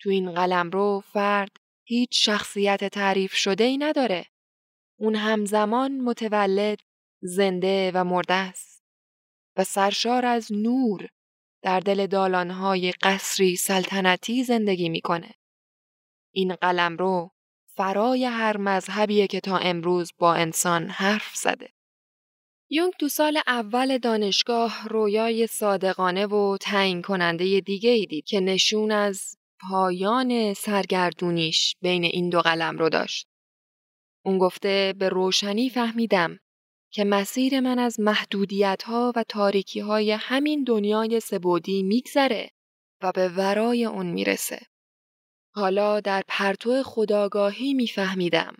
[0.00, 1.56] تو این قلم رو فرد
[1.90, 4.26] هیچ شخصیت تعریف شده ای نداره.
[4.98, 6.78] اون همزمان متولد،
[7.22, 8.82] زنده و مرده است
[9.56, 11.08] و سرشار از نور
[11.62, 15.34] در دل دالانهای قصری سلطنتی زندگی می‌کنه.
[16.34, 17.30] این قلم رو
[17.76, 21.68] فرای هر مذهبیه که تا امروز با انسان حرف زده.
[22.70, 28.92] یونگ تو سال اول دانشگاه رویای صادقانه و تعیین کننده دیگه ای دید که نشون
[28.92, 33.26] از پایان سرگردونیش بین این دو قلم رو داشت.
[34.24, 36.38] اون گفته به روشنی فهمیدم
[36.92, 42.50] که مسیر من از محدودیت ها و تاریکی های همین دنیای سبودی میگذره
[43.02, 44.60] و به ورای اون می‌رسه.
[45.54, 48.54] حالا در پرتو خداگاهی میفهمیدم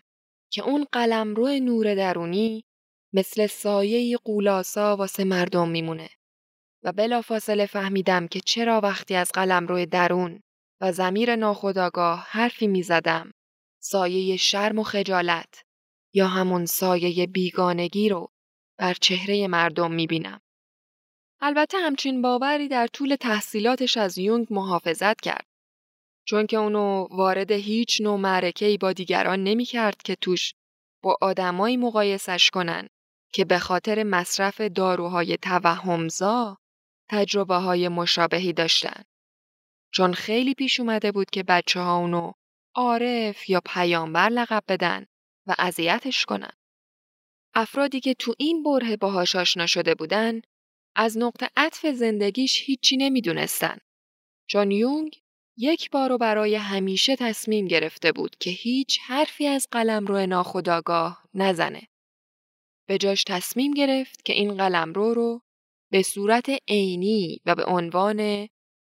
[0.50, 2.64] که اون قلمرو نور درونی
[3.12, 6.08] مثل سایه قولاسا واسه مردم میمونه
[6.82, 10.42] و بلافاصله فهمیدم که چرا وقتی از قلمرو درون
[10.80, 13.32] و زمیر ناخداگاه حرفی می‌زدم
[13.80, 15.62] سایه شرم و خجالت
[16.14, 18.28] یا همون سایه بیگانگی رو
[18.78, 20.40] بر چهره مردم می‌بینم.
[21.40, 25.46] البته همچین باوری در طول تحصیلاتش از یونگ محافظت کرد.
[26.24, 30.54] چون که اونو وارد هیچ نوع معرکه‌ای با دیگران نمی‌کرد که توش
[31.02, 32.88] با آدمایی مقایسش کنن
[33.32, 36.58] که به خاطر مصرف داروهای توهمزا
[37.10, 39.02] تجربه های مشابهی داشتن.
[39.90, 42.32] چون خیلی پیش اومده بود که بچه ها اونو
[42.74, 45.06] عارف یا پیامبر لقب بدن
[45.46, 46.52] و اذیتش کنن.
[47.54, 50.40] افرادی که تو این بره باهاش آشنا شده بودن
[50.96, 53.78] از نقطه عطف زندگیش هیچی نمی‌دونستن.
[54.46, 55.20] چون یونگ
[55.56, 61.24] یک بار و برای همیشه تصمیم گرفته بود که هیچ حرفی از قلم رو ناخداگاه
[61.34, 61.88] نزنه.
[62.88, 65.42] به جاش تصمیم گرفت که این قلمرو رو
[65.92, 68.48] به صورت عینی و به عنوان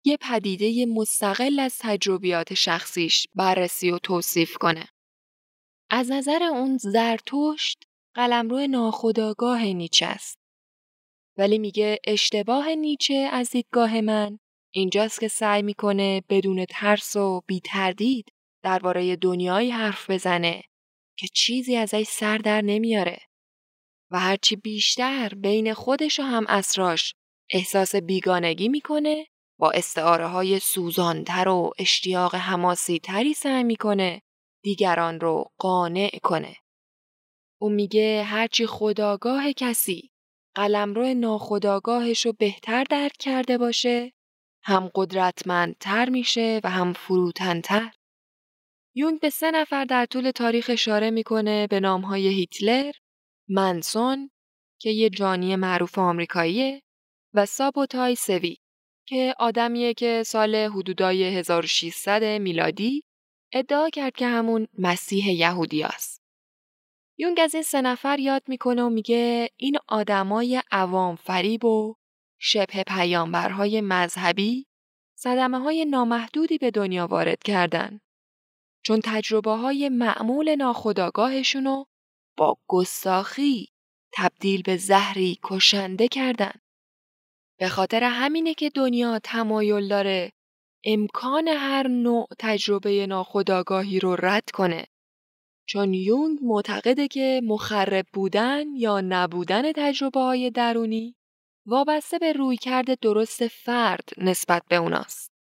[0.06, 4.88] یه پدیده مستقل از تجربیات شخصیش بررسی و توصیف کنه.
[5.90, 7.84] از نظر اون زرتشت
[8.16, 10.40] قلمرو ناخداگاه نیچه است.
[11.38, 14.40] ولی میگه اشتباه نیچه از دیدگاه من
[14.74, 18.26] اینجاست که سعی می‌کنه بدون ترس و بی تردید
[18.64, 20.64] درباره دنیایی حرف بزنه
[21.18, 23.20] که چیزی ازش سر در نمیاره
[24.12, 27.16] و هرچی بیشتر بین خودش و هم اسراش
[27.54, 29.28] احساس بیگانگی می‌کنه
[29.64, 34.22] با استعاره های سوزانتر و اشتیاق حماسی تری سعی می‌کنه
[34.64, 36.56] دیگران رو قانع کنه.
[37.62, 40.12] او میگه هرچی خداگاه کسی
[40.56, 44.14] قلمرو ناخداگاهش رو بهتر درک کرده باشه
[44.64, 47.92] هم قدرتمندتر میشه و هم فروتنتر.
[48.96, 52.92] یونگ به سه نفر در طول تاریخ اشاره می‌کنه به نامهای هیتلر،
[53.50, 54.30] منسون
[54.80, 56.82] که یه جانی معروف آمریکاییه
[57.34, 58.58] و سابوتای سوی
[59.08, 63.04] که آدمیه که سال حدودای 1600 میلادی
[63.54, 66.22] ادعا کرد که همون مسیح یهودی است.
[67.18, 71.96] یونگ از این سه نفر یاد می‌کنه و میگه این آدمای عوام فریب و
[72.40, 74.66] شبه پیامبرهای مذهبی
[75.16, 78.00] صدمه های نامحدودی به دنیا وارد کردن.
[78.86, 81.84] چون تجربه های معمول ناخداگاهشونو
[82.38, 83.68] با گستاخی
[84.14, 86.63] تبدیل به زهری کشنده کردن.
[87.60, 90.32] به خاطر همینه که دنیا تمایل داره
[90.86, 94.86] امکان هر نوع تجربه ناخداگاهی رو رد کنه.
[95.66, 101.16] چون یونگ معتقده که مخرب بودن یا نبودن تجربه های درونی
[101.66, 105.34] وابسته به رویکرد درست فرد نسبت به اوناست.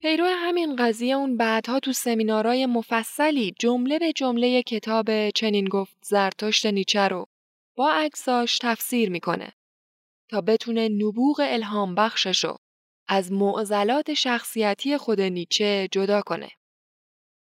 [0.00, 6.66] پیرو همین قضیه اون بعدها تو سمینارهای مفصلی جمله به جمله کتاب چنین گفت زرتشت
[6.66, 7.26] نیچه رو
[7.76, 9.52] با عکساش تفسیر می‌کنه
[10.34, 12.56] تا بتونه نبوغ الهام بخششو
[13.08, 16.50] از معضلات شخصیتی خود نیچه جدا کنه.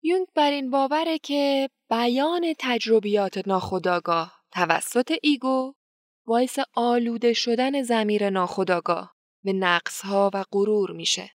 [0.03, 5.73] یونگ بر این باوره که بیان تجربیات ناخداگاه توسط ایگو
[6.25, 11.31] باعث آلوده شدن زمیر ناخداگاه به نقصها و غرور میشه.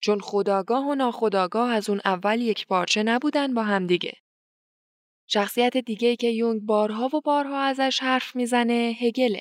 [0.00, 4.12] چون خداگاه و ناخداگاه از اون اول یک پارچه نبودن با هم دیگه.
[5.26, 9.40] شخصیت دیگه که یونگ بارها و بارها ازش حرف می‌زنه هگله.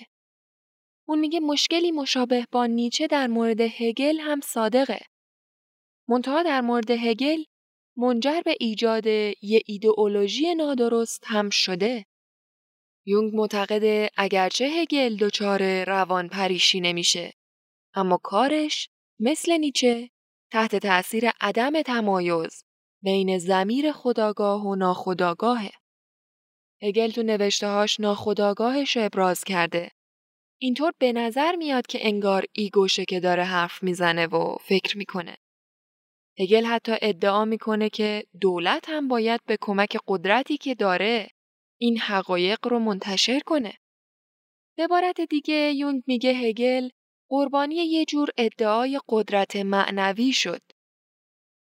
[1.10, 5.00] اون میگه مشکلی مشابه با نیچه در مورد هگل هم صادقه.
[6.08, 7.44] منتها در مورد هگل
[7.98, 9.06] منجر به ایجاد
[9.42, 12.06] یه ایدئولوژی نادرست هم شده.
[13.06, 17.34] یونگ معتقده اگرچه هگل دچار روان پریشی نمیشه
[17.94, 20.10] اما کارش مثل نیچه
[20.52, 22.64] تحت تأثیر عدم تمایز
[23.04, 25.72] بین زمیر خداگاه و ناخداگاهه.
[26.82, 29.97] هگل تو نوشتههاش ناخداگاهش ابراز کرده.
[30.62, 35.38] اینطور به نظر میاد که انگار ایگوشه که داره حرف می‌زنه و فکر می‌کنه.
[36.40, 41.30] هگل حتی ادعا می‌کنه که دولت هم باید به کمک قدرتی که داره
[41.82, 43.78] این حقایق رو منتشر کنه.
[44.78, 46.90] به عبارت دیگه یونگ میگه هگل
[47.30, 50.62] قربانی یه جور ادعای قدرت معنوی شد.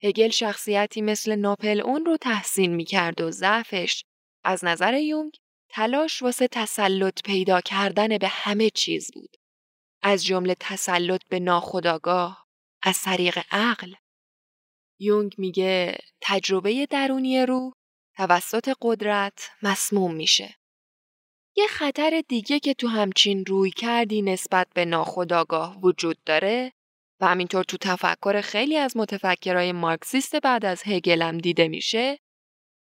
[0.03, 4.05] هگل شخصیتی مثل ناپل اون رو تحسین می کرد و ضعفش
[4.45, 5.33] از نظر یونگ
[5.77, 9.37] تلاش واسه تسلط پیدا کردن به همه چیز بود.
[10.03, 12.47] از جمله تسلط به ناخداگاه
[12.83, 13.95] از طریق عقل.
[15.01, 17.73] یونگ میگه تجربه درونی روح
[18.17, 20.57] توسط قدرت مسموم میشه.
[21.57, 26.73] یه خطر دیگه که تو همچین روی کردی نسبت به ناخداگاه وجود داره
[27.21, 32.19] و همینطور تو تفکر خیلی از متفکرای مارکسیست بعد از هگلم دیده میشه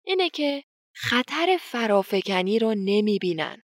[0.05, 0.63] اینه که
[0.95, 3.61] خطر فرافکنی رو نمی‌بینن.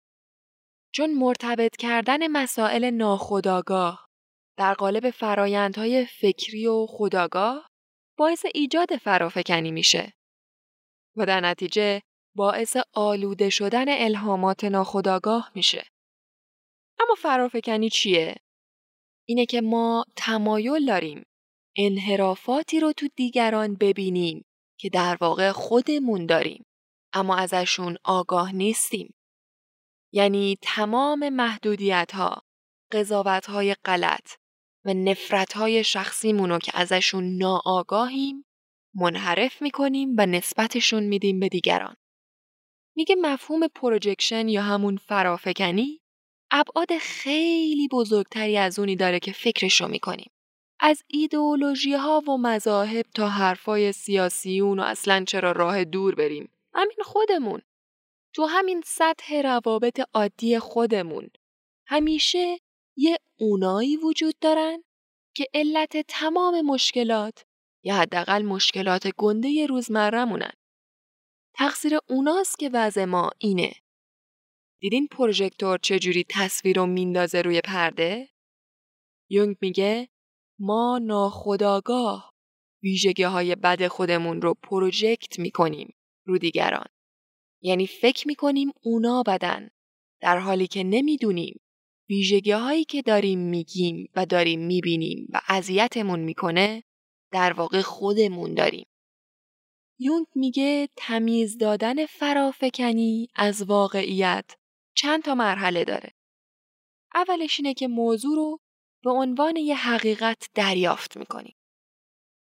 [0.91, 4.07] چون مرتبط کردن مسائل ناخداگاه
[4.57, 7.69] در قالب فرایندهای فکری و خداگاه
[8.17, 10.13] باعث ایجاد فرافکنی میشه
[11.15, 12.01] و در نتیجه
[12.35, 15.85] باعث آلوده شدن الهامات ناخداگاه میشه.
[16.99, 18.35] اما فرافکنی چیه؟
[19.27, 21.25] اینه که ما تمایل داریم
[21.77, 24.45] انحرافاتی رو تو دیگران ببینیم
[24.79, 26.65] که در واقع خودمون داریم
[27.15, 29.13] اما ازشون آگاه نیستیم.
[30.13, 32.41] یعنی تمام محدودیت ها،
[32.91, 34.31] قضاوت های غلط
[34.85, 38.45] و نفرت های شخصیمون رو که ازشون ناآگاهیم
[38.95, 41.95] منحرف می‌کنیم و نسبتشون میدیم به دیگران.
[42.95, 46.01] میگه مفهوم پروژکشن یا همون فرافکنی
[46.51, 50.31] ابعاد خیلی بزرگتری از اونی داره که فکرش رو می‌کنیم.
[50.79, 56.49] از ایدئولوژی ها و مذاهب تا حرفای سیاسیون و اصلا چرا راه دور بریم.
[56.75, 57.61] همین خودمون.
[58.33, 61.29] تو همین سطح روابط عادی خودمون.
[61.87, 62.59] همیشه
[62.97, 64.83] یه اونایی وجود دارن
[65.35, 67.45] که علت تمام مشکلات
[67.83, 70.51] یا حداقل مشکلات گنده روزمرهمونن.
[71.55, 73.73] تقصیر اوناست که وضع ما اینه.
[74.79, 78.29] دیدین پروژکتور چجوری تصویر رو میندازه روی پرده؟
[79.29, 80.09] یونگ میگه
[80.59, 82.33] ما ناخداگاه
[82.83, 85.94] ویژگی های بد خودمون رو پروژکت می‌کنیم
[86.25, 86.87] رو دیگران.
[87.61, 89.69] یعنی فکر می‌کنیم اونا بدن
[90.21, 91.59] در حالی که نمی‌دونیم
[92.09, 96.83] ویژگی هایی که داریم میگیم و داریم می‌بینیم و اذیتمون می‌کنه
[97.31, 98.87] در واقع خودمون داریم.
[99.99, 104.51] یونگ میگه تمیز دادن فرافکنی از واقعیت
[104.95, 106.11] چند تا مرحله داره.
[107.15, 108.59] اولش اینه که موضوع رو
[109.03, 111.55] به عنوان یه حقیقت دریافت می‌کنیم.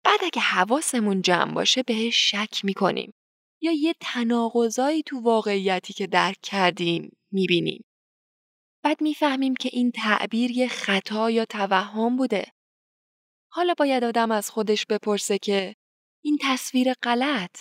[0.04, 3.14] بعد اگه حواسمون جمع باشه بهش شک می‌کنیم
[3.60, 7.84] یا یه تناقضایی تو واقعیتی که درک کردیم می‌بینیم.
[8.84, 12.52] بعد می‌فهمیم که این تعبیر یه خطا یا توهم بوده.
[13.52, 15.76] حالا باید آدم از خودش بپرسه که
[16.24, 17.60] این تصویر غلط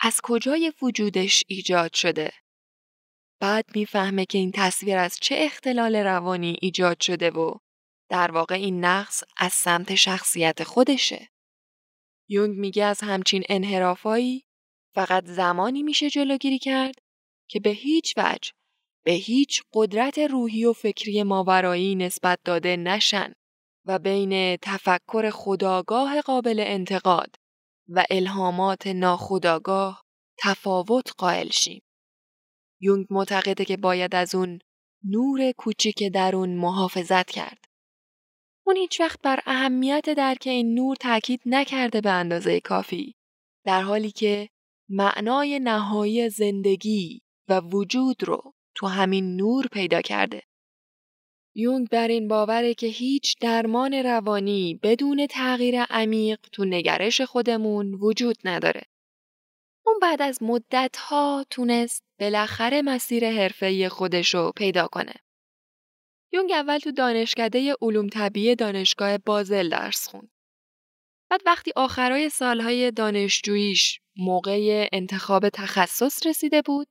[0.00, 2.32] از کجای وجودش ایجاد شده؟
[3.40, 7.58] بعد می‌فهمه که این تصویر از چه اختلال روانی ایجاد شده و
[8.10, 11.28] در واقع این نقص از سمت شخصیت خودشه.
[12.28, 14.44] یونگ میگه از همچین انحرافایی
[14.94, 16.94] فقط زمانی میشه جلوگیری کرد
[17.48, 18.50] که به هیچ وجه
[19.04, 23.32] به هیچ قدرت روحی و فکری ماورایی نسبت داده نشن
[23.86, 27.34] و بین تفکر خداگاه قابل انتقاد
[27.88, 30.04] و الهامات ناخداگاه
[30.38, 31.82] تفاوت قائل شیم.
[32.80, 34.58] یونگ معتقده که باید از اون
[35.04, 37.64] نور کوچیک درون محافظت کرد.
[38.66, 43.14] اون هیچ وقت بر اهمیت درک این نور تاکید نکرده به اندازه کافی
[43.64, 44.48] در حالی که
[44.92, 50.42] معنای نهایی زندگی و وجود رو تو همین نور پیدا کرده.
[51.54, 58.36] یونگ بر این باوره که هیچ درمان روانی بدون تغییر عمیق تو نگرش خودمون وجود
[58.44, 58.82] نداره.
[59.86, 65.14] اون بعد از مدت ها تونست بالاخره مسیر حرفه‌ای خودشو پیدا کنه.
[66.32, 70.30] یونگ اول تو دانشکده علوم طبیعی دانشگاه بازل درس خوند.
[71.30, 76.88] بعد وقتی آخرای سالهای دانشجوییش موقع انتخاب تخصص رسیده بود،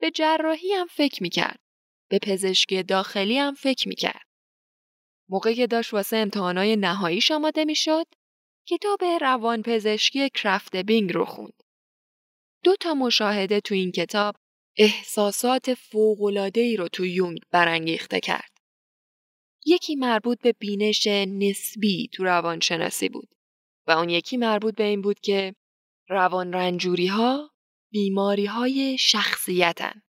[0.00, 1.60] به جراحی هم فکر می‌کرد.
[2.08, 4.26] به پزشکی داخلی هم فکر می‌کرد.
[5.28, 8.06] موقعی که داشت واسه امتحانای نهاییش آماده می‌شد،
[8.68, 11.62] کتاب روان پزشکی کرفت بینگ رو خوند.
[12.64, 14.34] دو تا مشاهده تو این کتاب
[14.78, 18.50] احساسات فوق‌العاده‌ای رو تو یونگ برانگیخته کرد.
[19.66, 23.28] یکی مربوط به بینش نسبی تو روانشناسی بود
[23.86, 25.54] و اون یکی مربوط به این بود که
[26.08, 27.50] روان رنجوری ها
[27.92, 30.02] بیماری های شخصیتن.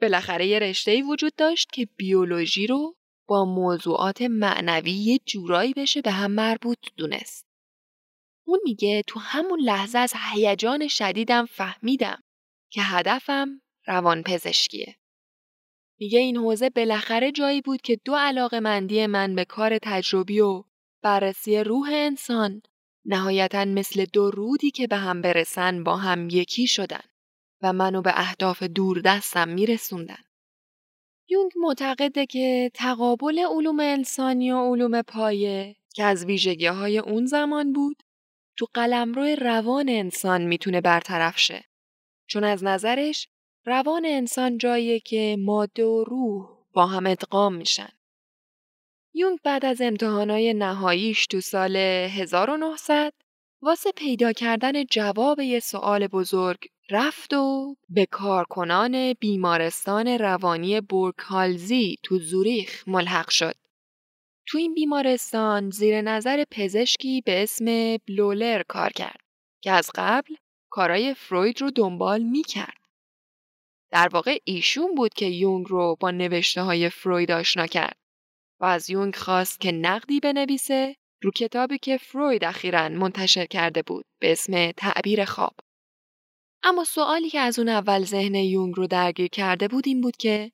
[0.00, 2.96] بالاخره یه رشته وجود داشت که بیولوژی رو
[3.28, 7.46] با موضوعات معنوی یه جورایی بشه به هم مربوط دونست.
[8.46, 12.22] اون میگه تو همون لحظه از هیجان شدیدم فهمیدم
[12.70, 14.96] که هدفم روان پزشکیه.
[16.00, 20.64] میگه این حوزه بالاخره جایی بود که دو علاقه مندی من به کار تجربی و
[21.02, 22.62] بررسی روح انسان
[23.08, 27.02] نهایتا مثل دو رودی که به هم برسن با هم یکی شدن
[27.62, 30.24] و منو به اهداف دور دستم میرسوندن.
[31.28, 37.72] یونگ معتقده که تقابل علوم انسانی و علوم پایه که از ویژگی های اون زمان
[37.72, 38.02] بود
[38.56, 41.64] تو قلمرو روان انسان می‌تونه برطرف شه.
[42.26, 43.28] چون از نظرش
[43.66, 47.97] روان انسان جاییه که ماده و روح با هم ادغام میشن.
[49.18, 53.12] یونگ بعد از امتحانای نهاییش تو سال 1900
[53.62, 56.58] واسه پیدا کردن جواب یه سوال بزرگ
[56.90, 63.54] رفت و به کارکنان بیمارستان روانی بورکالزی تو زوریخ ملحق شد.
[64.46, 69.20] تو این بیمارستان زیر نظر پزشکی به اسم بلولر کار کرد
[69.60, 70.34] که از قبل
[70.70, 72.78] کارای فروید رو دنبال می کرد.
[73.90, 77.97] در واقع ایشون بود که یونگ رو با نوشته های فروید آشنا کرد
[78.60, 84.04] و از یونگ خواست که نقدی بنویسه رو کتابی که فروید اخیرا منتشر کرده بود
[84.20, 85.54] به اسم تعبیر خواب.
[86.62, 90.52] اما سوالی که از اون اول ذهن یونگ رو درگیر کرده بود این بود که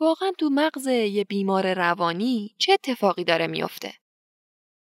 [0.00, 3.94] واقعا تو مغز یه بیمار روانی چه اتفاقی داره میافته؟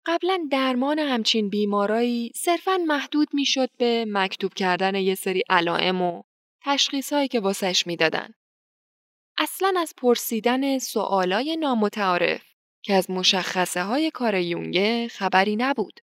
[0.07, 6.23] قبلا درمان همچین بیمارایی صرفا محدود می‌شد به مکتوب کردن یه سری علائم و
[6.63, 8.35] تشخیصهایی که واسش می‌دادن.
[9.39, 12.43] اصلا از پرسیدن سوالای نامتعارف
[12.83, 16.01] که از مشخصه های کار یونگه خبری نبود.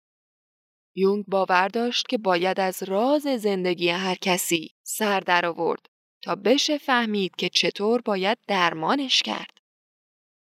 [0.96, 5.86] یونگ باور داشت که باید از راز زندگی هر کسی سر در آورد
[6.22, 9.58] تا بشه فهمید که چطور باید درمانش کرد.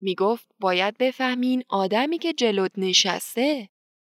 [0.01, 3.69] می گفت باید بفهمین آدمی که جلوت نشسته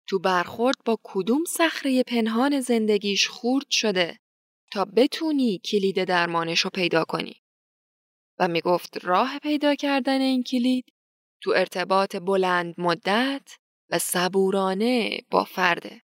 [0.07, 4.19] تو برخورد با کدوم صخره پنهان زندگیش خورد شده
[4.71, 7.41] تا بتونی کلید درمانش رو پیدا کنی.
[8.39, 10.85] و می گفت راه پیدا کردن این کلید
[11.41, 13.57] تو ارتباط بلند مدت
[13.89, 16.01] و صبورانه با فرده.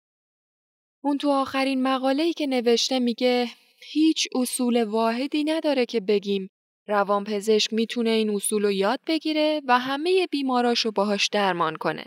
[1.03, 3.49] اون تو آخرین مقاله‌ای که نوشته میگه
[3.91, 6.49] هیچ اصول واحدی نداره که بگیم
[6.87, 12.05] روانپزشک می‌تونه این اصول رو یاد بگیره و همه بیماراشو باهاش درمان کنه.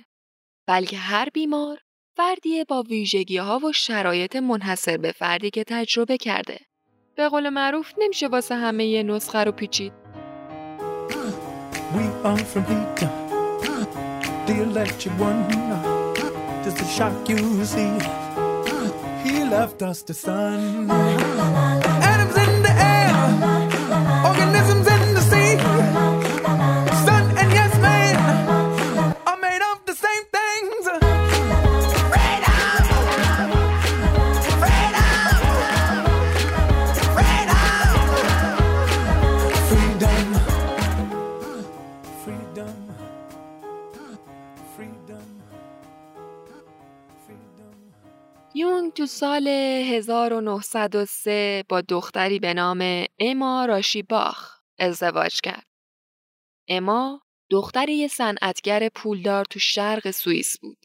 [0.66, 1.78] بلکه هر بیمار
[2.16, 6.58] فردیه با ویژگی ها و شرایط منحصر به فردی که تجربه کرده.
[7.16, 10.03] به قول معروف نمیشه واسه همه یه نسخه رو پیچید.
[11.94, 13.10] We are from Peter,
[14.46, 15.48] the electric one.
[16.64, 17.98] Just a shock you see.
[19.22, 21.93] He left us the sun.
[48.74, 55.66] یونگ تو سال 1903 با دختری به نام اما راشی باخ ازدواج کرد.
[56.68, 57.20] اما
[57.50, 60.78] دختری صنعتگر پولدار تو شرق سوئیس بود.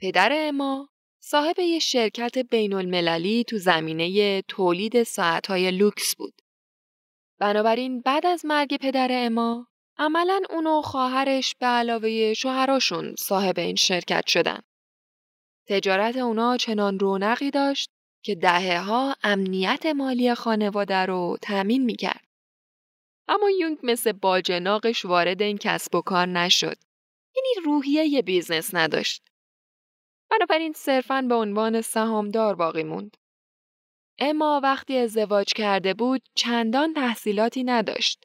[0.00, 0.88] پدر اما
[1.20, 6.42] صاحب یه شرکت بین المللی تو زمینه تولید ساعتهای لوکس بود.
[7.40, 9.66] بنابراین بعد از مرگ پدر اما
[9.98, 14.60] عملا اون و خواهرش به علاوه شوهراشون صاحب این شرکت شدن.
[15.68, 17.90] تجارت اونا چنان رونقی داشت
[18.24, 22.24] که دهه ها امنیت مالی خانواده رو تأمین می‌کرد.
[23.28, 26.76] اما یونگ مثل باجناقش وارد این کسب و کار نشد.
[27.36, 29.22] یعنی روحیه یه business نداشت.
[30.30, 33.16] بنابراین صرفاً به عنوان سهامدار باقی موند.
[34.18, 38.24] اما وقتی ازدواج کرده بود چندان تحصیلاتی نداشت.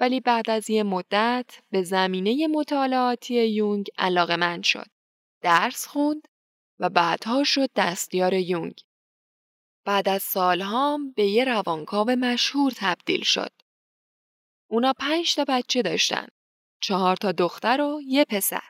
[0.00, 4.86] ولی بعد از یه مدت به زمینه مطالعاتی یونگ علاقه‌مند شد.
[5.42, 6.28] درس خوند
[6.80, 8.80] و بعدها شد دستیار یونگ.
[9.84, 13.52] بعد از سالهام به یه روانکاو مشهور تبدیل شد.
[14.70, 16.26] اونا پنج تا بچه داشتن.
[16.82, 18.68] چهار تا دختر و یه پسر.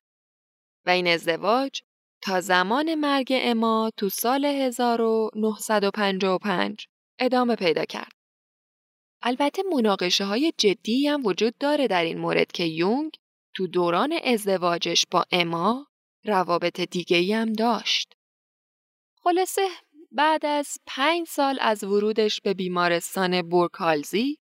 [0.86, 1.80] و این ازدواج
[2.22, 6.86] تا زمان مرگ اما تو سال 1955
[7.18, 8.12] ادامه پیدا کرد.
[9.22, 13.12] البته مناقشه های جدی هم وجود داره در این مورد که یونگ
[13.54, 15.89] تو دوران ازدواجش با اما
[16.24, 18.14] روابط دیگه هم داشت.
[19.22, 19.68] خلاصه
[20.12, 24.38] بعد از پنج سال از ورودش به بیمارستان بورکالزی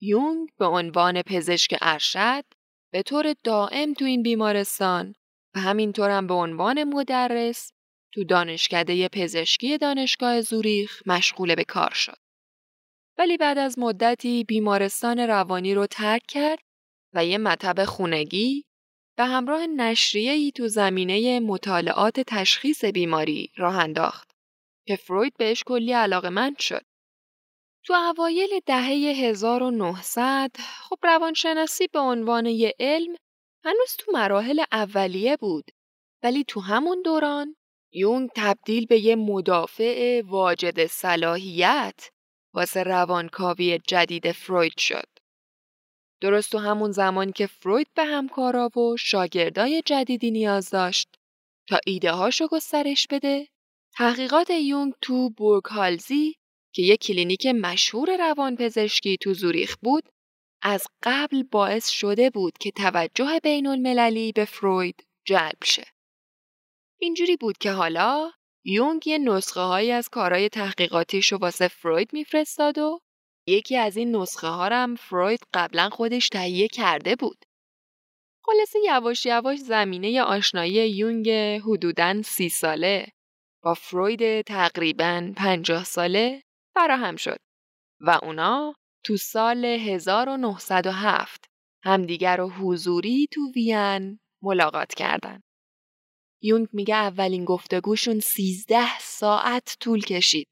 [0.00, 2.44] یونگ به عنوان پزشک ارشد
[2.92, 5.14] به طور دائم تو این بیمارستان
[5.54, 7.72] و همینطورم به عنوان مدرس
[8.14, 12.16] تو دانشکده پزشکی دانشگاه زوریخ مشغول به کار شد.
[13.18, 16.62] ولی بعد از مدتی بیمارستان روانی رو ترک کرد
[17.14, 18.64] و یه مطب خونگی
[19.16, 24.30] به همراه نشریه‌ای تو زمینه مطالعات تشخیص بیماری راه انداخت
[24.86, 26.82] که فروید بهش کلی علاقه شد.
[27.84, 33.14] تو اوایل دهه 1900 خب روانشناسی به عنوان یه علم
[33.64, 35.64] هنوز تو مراحل اولیه بود
[36.22, 37.56] ولی تو همون دوران
[37.92, 42.10] یونگ تبدیل به یه مدافع واجد صلاحیت
[42.54, 45.11] واسه روانکاوی جدید فروید شد.
[46.22, 51.08] درست تو همون زمان که فروید به همکارا و شاگردای جدیدی نیاز داشت
[51.68, 53.48] تا ایده هاشو گسترش بده،
[53.96, 56.36] تحقیقات یونگ تو بورگهالزی
[56.74, 60.08] که یک کلینیک مشهور روانپزشکی تو زوریخ بود،
[60.62, 65.84] از قبل باعث شده بود که توجه بین المللی به فروید جلب شه.
[67.00, 68.30] اینجوری بود که حالا
[68.64, 73.00] یونگ یه نسخه هایی از کارهای تحقیقاتیش رو واسه فروید میفرستاد و
[73.46, 77.44] یکی از این نسخه ها هم فروید قبلا خودش تهیه کرده بود.
[78.44, 81.30] خلاصه یواش یواش زمینه آشنایی یونگ
[81.64, 83.06] حدوداً سی ساله
[83.62, 86.42] با فروید تقریبا پنجاه ساله
[86.74, 87.38] فراهم شد
[88.00, 88.74] و اونا
[89.04, 91.44] تو سال 1907
[91.84, 95.40] همدیگر رو حضوری تو وین ملاقات کردن.
[96.42, 100.48] یونگ میگه اولین گفتگوشون 13 ساعت طول کشید.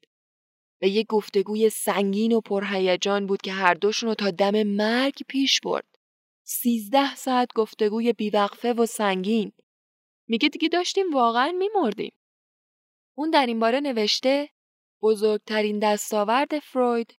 [0.81, 5.59] و یه گفتگوی سنگین و پرهیجان بود که هر دوشون رو تا دم مرگ پیش
[5.59, 5.85] برد.
[6.43, 9.51] سیزده ساعت گفتگوی بیوقفه و سنگین.
[10.27, 12.13] میگه دیگه داشتیم واقعا میمردیم.
[13.17, 14.49] اون در این باره نوشته
[15.01, 17.17] بزرگترین دستاورد فروید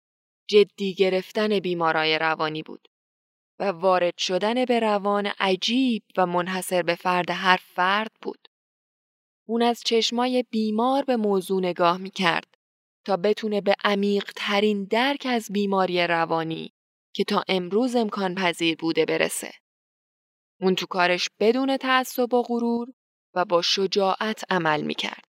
[0.48, 2.88] جدی گرفتن بیمارای روانی بود
[3.58, 8.48] و وارد شدن به روان عجیب و منحصر به فرد هر فرد بود.
[9.48, 12.54] اون از چشمای بیمار به موضوع نگاه می کرد
[13.04, 16.72] تا بتونه به عمیق ترین درک از بیماری روانی
[17.14, 19.52] که تا امروز امکان پذیر بوده برسه.
[20.60, 22.88] اون تو کارش بدون تعصب و غرور
[23.34, 25.24] و با شجاعت عمل می‌کرد.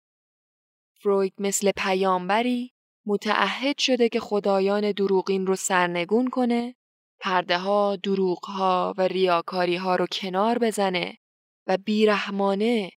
[1.00, 2.72] فروید مثل پیامبری
[3.06, 6.74] متعهد شده که خدایان دروغین رو سرنگون کنه،
[7.20, 11.18] پرده ها، دروغ ها و ریاکاری ها رو کنار بزنه
[11.66, 12.90] و بیرحمانه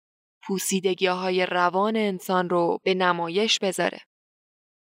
[0.43, 4.01] پوسیدگی های روان انسان رو به نمایش بذاره.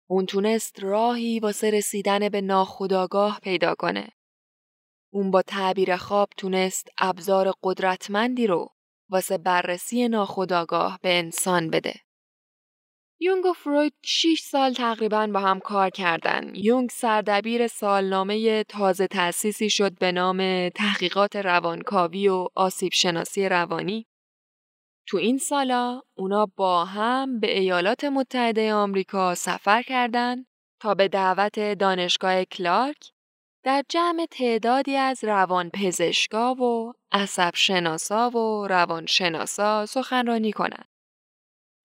[0.10, 4.10] اون تونست راهی واسه رسیدن به ناخداگاه پیدا کنه.
[5.14, 8.70] اون با تعبیر خواب تونست ابزار قدرتمندی رو
[9.10, 11.94] واسه بررسی ناخداگاه به انسان بده.
[13.20, 16.56] یونگ و فروید 6 سال تقریبا با هم کار کردن.
[16.56, 24.07] یونگ سردبیر سالنامه تازه تأسیسی شد به نام تحقیقات روانکاوی و آسیب شناسی روانی
[25.10, 30.46] تو این سالا اونا با هم به ایالات متحده آمریکا سفر کردند
[30.82, 33.12] تا به دعوت دانشگاه کلارک
[33.64, 40.88] در جمع تعدادی از روانپزشکا و عصب شناسا و روانشناسا سخنرانی کنند.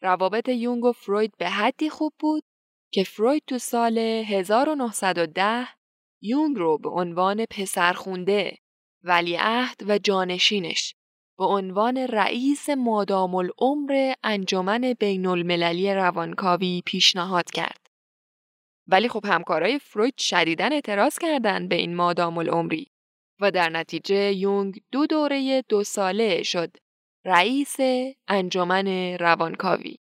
[0.03, 2.43] روابط یونگ و فروید به حدی خوب بود
[2.93, 5.68] که فروید تو سال 1910
[6.23, 8.59] یونگ رو به عنوان پسرخونده،
[9.03, 10.95] ولیعهد و جانشینش
[11.39, 17.87] به عنوان رئیس مادام العمر انجمن بین المللی روانکاوی پیشنهاد کرد.
[18.87, 22.87] ولی خب همکارای فروید شدیدن اعتراض کردند به این مادام العمری
[23.41, 26.76] و در نتیجه یونگ دو دوره دو ساله شد
[27.24, 27.76] رئیس
[28.28, 29.97] انجمن روانکاوی.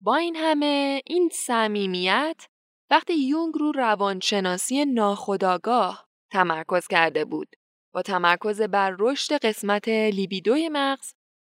[0.00, 2.46] با این همه این صمیمیت
[2.90, 7.48] وقتی یونگ رو روانشناسی ناخودآگاه تمرکز کرده بود
[7.96, 11.12] با تمرکز بر رشد قسمت لیبیدوی مغز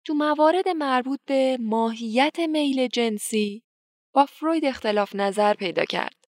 [0.06, 3.62] تو موارد مربوط به ماهیت میل جنسی
[4.14, 6.24] با فروید اختلاف نظر پیدا کرد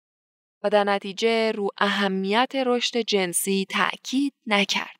[0.63, 4.99] و در نتیجه رو اهمیت رشد جنسی تأکید نکرد.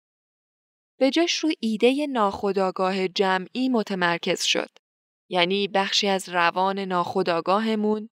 [0.99, 4.69] به جاش رو ایده ناخودآگاه جمعی متمرکز شد.
[5.29, 8.09] یعنی بخشی از روان ناخودآگاهمون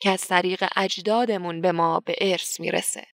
[0.00, 3.15] که از طریق اجدادمون به ما به ارث می‌رسه.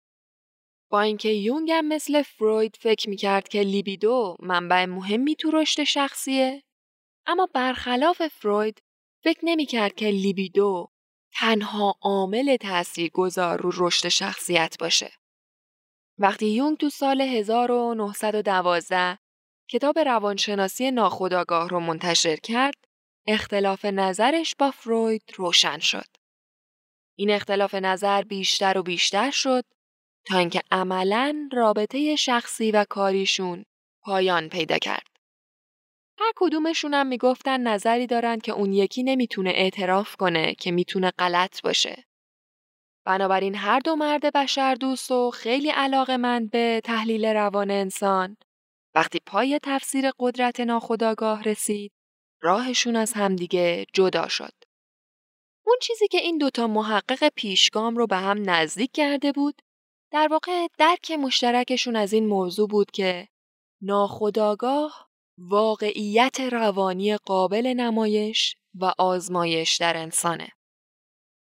[0.91, 6.63] با اینکه یونگ هم مثل فروید فکر می‌کرد که لیبیدو منبع مهمی تو رشد شخصیه
[7.27, 8.83] اما برخلاف فروید
[9.25, 10.89] فکر نمی‌کرد که لیبیدو
[11.33, 12.57] تنها عامل
[13.13, 15.13] گذار رو رشد شخصیت باشه.
[16.19, 19.19] وقتی یونگ تو سال 1912
[19.71, 22.75] کتاب روانشناسی ناخودآگاه رو منتشر کرد،
[23.27, 26.07] اختلاف نظرش با فروید روشن شد.
[27.19, 29.65] این اختلاف نظر بیشتر و بیشتر شد
[30.27, 33.65] تا اینکه عملا رابطه شخصی و کاریشون
[34.03, 35.07] پایان پیدا کرد.
[36.19, 41.63] هر کدومشون هم می‌گفتن نظری دارن که اون یکی نمی‌تونه اعتراف کنه که می‌تونه غلط
[41.63, 42.05] باشه.
[43.07, 48.37] بنابراین هر دو مرد بشر دوست و خیلی علاقه من به تحلیل روان انسان
[48.95, 51.93] وقتی پای تفسیر قدرت ناخداگاه رسید
[52.43, 54.53] راهشون از همدیگه جدا شد.
[55.67, 59.63] اون چیزی که این دوتا محقق پیشگام رو به هم نزدیک کرده بود
[60.13, 63.29] در واقع درک مشترکشون از این موضوع بود که
[63.83, 70.49] ناخداگاه واقعیت روانی قابل نمایش و آزمایش در انسانه.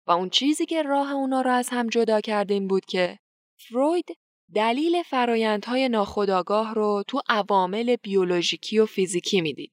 [0.08, 3.20] و اون چیزی که راه اونا رو از هم جدا کرده این بود که
[3.60, 4.06] فروید
[4.54, 9.72] دلیل فرایندهای ناخودآگاه رو تو عوامل بیولوژیکی و فیزیکی می‌دید.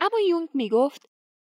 [0.00, 1.06] اما یونگ می‌گفت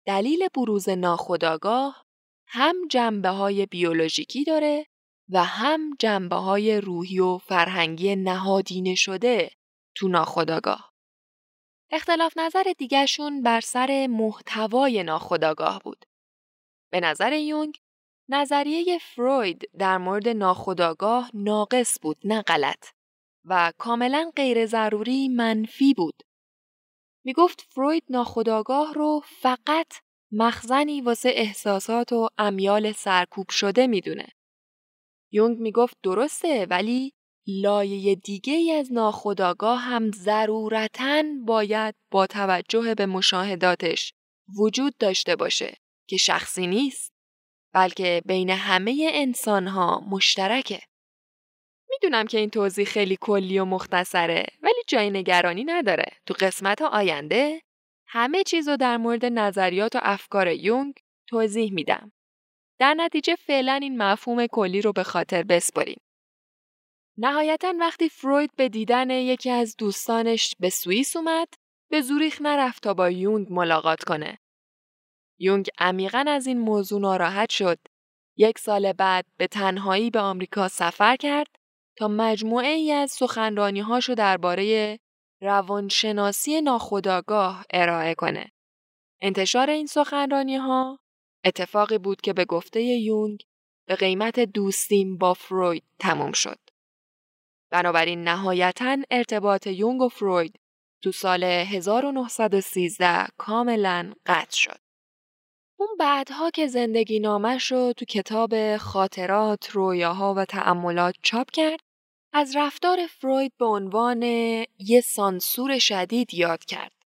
[0.06, 2.06] دلیل بروز ناخودآگاه
[2.48, 4.86] هم جنبه های بیولوژیکی داره
[5.30, 9.52] و هم جنبه های روحی و فرهنگی نهادینه شده
[9.96, 10.94] تو ناخودآگاه.
[11.92, 16.06] اختلاف نظر دیگرشون بر سر محتوای ناخودآگاه بود.
[16.92, 17.78] به نظر یونگ
[18.30, 22.86] نظریه فروید در مورد ناخودآگاه ناقص بود نه غلط
[23.46, 26.24] و کاملا غیر ضروری منفی بود.
[27.24, 29.94] می گفت فروید ناخودآگاه رو فقط
[30.32, 34.28] مخزنی واسه احساسات و امیال سرکوب شده می‌دونه.
[35.32, 37.14] یونگ می گفت درسته ولی
[37.48, 44.14] لایه دیگه از ناخودآگاه هم ضرورتا باید با توجه به مشاهداتش
[44.60, 47.14] وجود داشته باشه که شخصی نیست.
[47.74, 50.80] بلکه بین همه انسان ها مشترکه.
[51.90, 56.06] می‌دونم که این توضیح خیلی کلی و مختصره ولی جای نگرانی نداره.
[56.26, 57.62] تو قسمت آینده
[58.08, 60.94] همه چیز رو در مورد نظریات و افکار یونگ
[61.28, 62.12] توضیح میدم.
[62.80, 66.02] در نتیجه فعلا این مفهوم کلی رو به خاطر بسپاریم.
[67.18, 71.48] نهایتا وقتی فروید به دیدن یکی از دوستانش به سوئیس اومد
[71.90, 74.38] به زوریخ نرفت تا با یونگ ملاقات کنه
[75.40, 77.80] یونگ عمیقا از این موضوع ناراحت شد.
[78.38, 81.48] یک سال بعد به تنهایی به آمریکا سفر کرد
[81.98, 85.00] تا مجموعه ای از سخنرانی هاشو درباره
[85.42, 88.52] روانشناسی ناخودآگاه ارائه کنه.
[89.22, 91.00] انتشار این سخنرانی ها
[91.48, 93.44] اتفاقی بود که به گفته یونگ
[93.88, 96.60] به قیمت دوستیم با فروید تموم شد.
[97.70, 100.60] بنابراین نهایتا ارتباط یونگ و فروید
[101.04, 104.80] تو سال 1913 کاملا قطع شد.
[105.80, 111.80] اون بعدها که زندگی نامش رو تو کتاب خاطرات، رویاها و تأملات چاپ کرد،
[112.34, 114.24] از رفتار فروید به عنوان
[114.78, 116.97] یه سانسور شدید یاد کرد.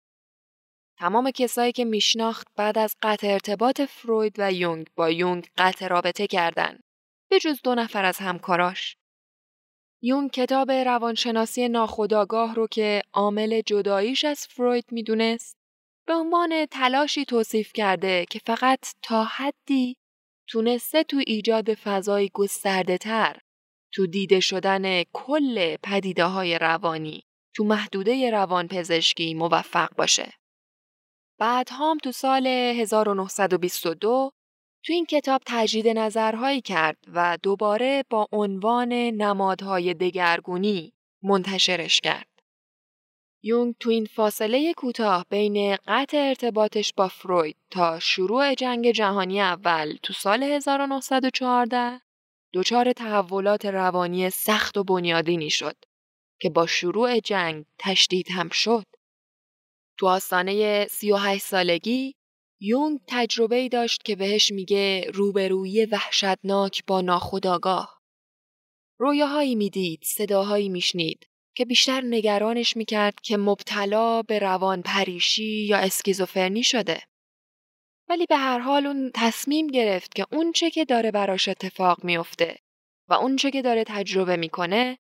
[1.01, 6.27] تمام کسایی که میشناخت بعد از قطع ارتباط فروید و یونگ با یونگ قطع رابطه
[6.27, 6.79] کردن.
[7.29, 8.95] به جز دو نفر از همکاراش.
[10.01, 15.57] یونگ کتاب روانشناسی ناخودآگاه رو که عامل جداییش از فروید می‌دونست
[16.07, 19.97] به عنوان تلاشی توصیف کرده که فقط تا حدی
[20.47, 23.39] تونسته تو ایجاد فضای گسترده تر
[23.93, 27.23] تو دیده شدن کل پدیده های روانی
[27.55, 30.40] تو محدوده روان پزشکی موفق باشه.
[31.41, 34.31] بعد هم تو سال 1922
[34.85, 42.27] تو این کتاب تجدید نظرهایی کرد و دوباره با عنوان نمادهای دگرگونی منتشرش کرد.
[43.43, 49.97] یونگ تو این فاصله کوتاه بین قطع ارتباطش با فروید تا شروع جنگ جهانی اول
[50.03, 52.01] تو سال 1914
[52.53, 55.75] دچار تحولات روانی سخت و بنیادینی شد
[56.39, 58.85] که با شروع جنگ تشدید هم شد.
[60.01, 62.15] تو آستانه 38 سالگی
[62.61, 68.01] یونگ تجربه ای داشت که بهش میگه روبرویی وحشتناک با ناخودآگاه.
[68.99, 76.63] رویاهایی می‌دید، صداهایی میشنید که بیشتر نگرانش می‌کرد که مبتلا به روان پریشی یا اسکیزوفرنی
[76.63, 77.01] شده.
[78.09, 82.57] ولی به هر حال اون تصمیم گرفت که اون چه که داره براش اتفاق میفته
[83.09, 84.97] و اون چه که داره تجربه می‌کنه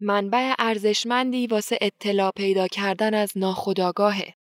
[0.00, 4.41] منبع ارزشمندی واسه اطلاع پیدا کردن از ناخداگاهه.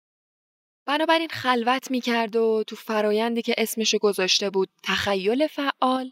[0.88, 6.11] بنابراین خلوت می‌کرد و تو فرایندی که اسمشو گذاشته بود تخیل فعال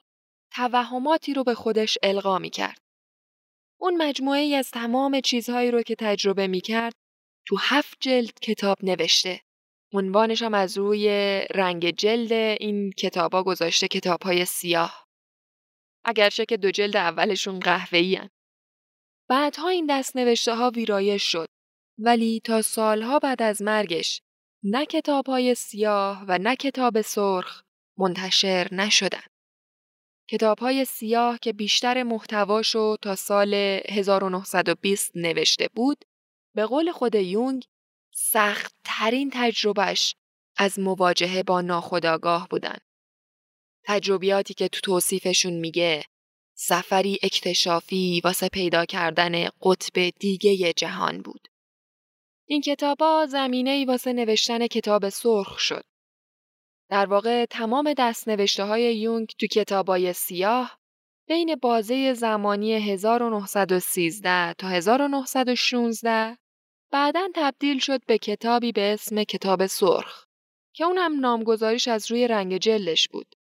[0.51, 2.77] توهماتی رو به خودش القا می‌کرد.
[3.79, 6.93] اون مجموعه ای از تمام چیزهایی رو که تجربه می کرد
[7.47, 9.41] تو هفت جلد کتاب نوشته.
[9.93, 11.07] عنوانش هم از روی
[11.53, 15.05] رنگ جلد این کتابا گذاشته کتابهای سیاه.
[16.05, 18.19] اگرچه که دو جلد اولشون قهوه‌ای
[19.29, 21.47] بعدها این دست نوشته ها ویرایش شد
[21.97, 24.21] ولی تا سالها بعد از مرگش
[24.65, 27.63] نه کتابهای سیاه و نه کتاب سرخ
[27.97, 29.23] منتشر نشدن.
[30.29, 33.53] کتاب های سیاه که بیشتر محتواشو تا سال
[33.89, 36.05] 1920 نوشته بود
[36.55, 37.65] به قول خود یونگ
[38.13, 40.15] سخت ترین تجربهش
[40.57, 42.77] از مواجهه با ناخودآگاه بودن.
[43.85, 46.03] تجربیاتی که تو توصیفشون میگه
[46.55, 51.52] سفری اکتشافی واسه پیدا کردن قطب دیگه جهان بود.
[52.45, 55.83] این کتابا زمینه ای واسه نوشتن کتاب سرخ شد.
[56.89, 60.79] در واقع تمام دست نوشته های یونگ تو کتابای سیاه
[61.27, 66.37] بین بازه زمانی 1913 تا 1916
[66.91, 70.25] بعدا تبدیل شد به کتابی به اسم کتاب سرخ
[70.73, 73.35] که اونم نامگذاریش از روی رنگ جلش بود.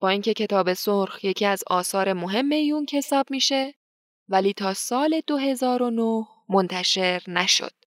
[0.00, 3.74] با اینکه کتاب سرخ یکی از آثار مهم یون حساب میشه
[4.28, 7.79] ولی تا سال 2009 منتشر نشد.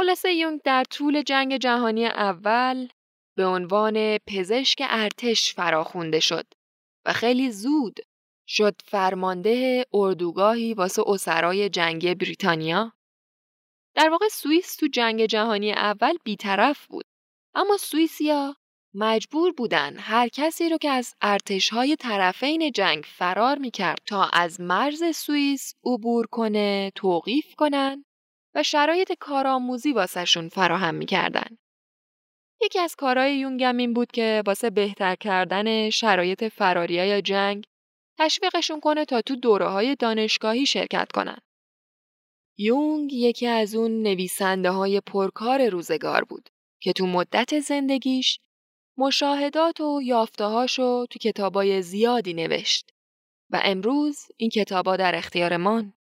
[0.00, 2.88] خلاصه یونگ در طول جنگ جهانی اول
[3.36, 6.46] به عنوان پزشک ارتش فراخونده شد
[7.06, 8.00] و خیلی زود
[8.48, 12.92] شد فرمانده اردوگاهی واسه اسرای جنگی بریتانیا.
[13.94, 17.04] در واقع سوئیس تو جنگ جهانی اول بیطرف بود.
[17.54, 18.56] اما سوئیسیا
[18.94, 25.16] مجبور بودن هر کسی رو که از ارتشهای طرفین جنگ فرار می‌کرد تا از مرز
[25.16, 28.04] سوئیس عبور کنه توقیف کنن
[28.54, 31.58] و شرایط کارآموزی واسهشون فراهم می‌کردن.
[32.62, 37.64] یکی از کارهای یونگم این بود که واسه بهتر کردن شرایط فراریه یا جنگ
[38.18, 41.38] تشویقشون کنه تا تو دوره های دانشگاهی شرکت کنن.
[42.58, 46.48] یونگ یکی از اون نویسنده های پرکار روزگار بود
[46.82, 48.38] که تو مدت زندگیش
[48.98, 52.90] مشاهدات و یافتهاشو تو کتابای زیادی نوشت
[53.50, 55.92] و امروز این کتابا در اختیار من.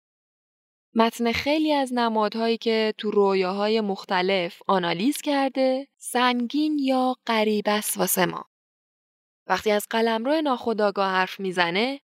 [0.94, 8.26] متن خیلی از نمادهایی که تو رویاهای مختلف آنالیز کرده سنگین یا غریب است واسه
[8.26, 8.44] ما.
[9.46, 12.00] وقتی از قلمرو ناخداگاه حرف می‌زنه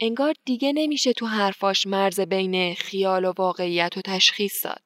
[0.00, 4.82] انگار دیگه نمیشه تو حرفاش مرز بین خیال و واقعیت و تشخیص داد.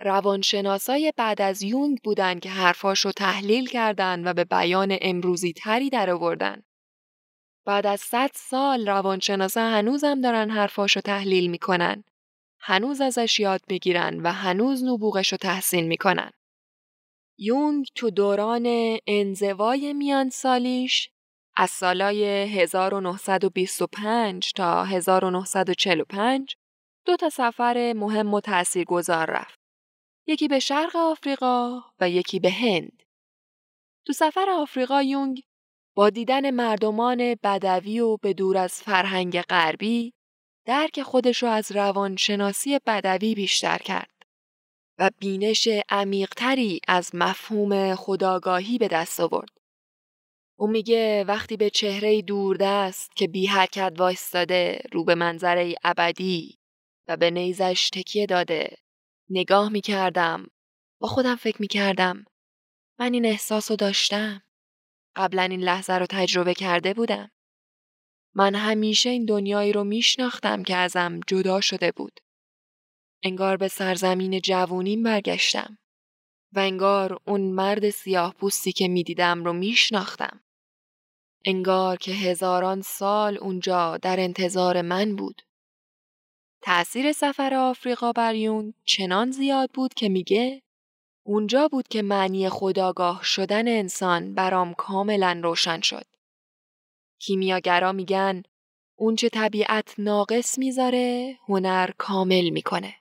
[0.00, 5.90] روانشناسای بعد از یونگ بودن که حرفاش رو تحلیل کردن و به بیان امروزی تری
[5.90, 6.62] در آوردن.
[7.66, 12.04] بعد از صد سال روانشناسا هنوزم دارن حرفاش رو تحلیل می‌کنن.
[12.60, 16.30] هنوز ازش یاد می‌گیرن و هنوز نبوغش رو تحسین می‌کنن.
[17.38, 21.10] یونگ تو دوران انزوای میان سالیش
[21.56, 26.56] از سالای 1925 تا 1945
[27.06, 28.40] دو تا سفر مهم و
[28.86, 29.60] گذار رفت.
[30.26, 33.02] یکی به شرق آفریقا و یکی به هند.
[34.06, 35.42] تو سفر آفریقا یونگ
[35.96, 40.12] با دیدن مردمان بدوی و به دور از فرهنگ غربی
[40.70, 44.26] درک خودش رو از روانشناسی بدوی بیشتر کرد
[44.98, 49.50] و بینش عمیقتری از مفهوم خداگاهی به دست آورد.
[50.58, 56.58] او میگه وقتی به چهره دوردست که بی حرکت وایستاده رو به منظره ابدی
[57.08, 58.76] و به نیزش تکیه داده
[59.30, 60.46] نگاه می‌کردم.
[61.00, 62.24] با خودم فکر می‌کردم
[62.98, 64.42] من این احساس رو داشتم.
[65.16, 67.30] قبلا این لحظه رو تجربه کرده بودم.
[68.34, 72.20] من همیشه این دنیایی رو میشناختم که ازم جدا شده بود.
[73.22, 75.78] انگار به سرزمین جوونیم برگشتم
[76.52, 80.40] و انگار اون مرد سیاه پوستی که می‌دیدم رو میشناختم.
[81.44, 85.42] انگار که هزاران سال اونجا در انتظار من بود.
[86.62, 90.62] تأثیر سفر آفریقا بر یون چنان زیاد بود که میگه
[91.26, 96.09] اونجا بود که معنی خداگاه شدن انسان برام کاملا روشن شد.
[97.20, 98.42] کیمیاگرا میگن
[98.96, 102.94] اون چه طبیعت ناقص می‌ذاره هنر کامل می‌کنه.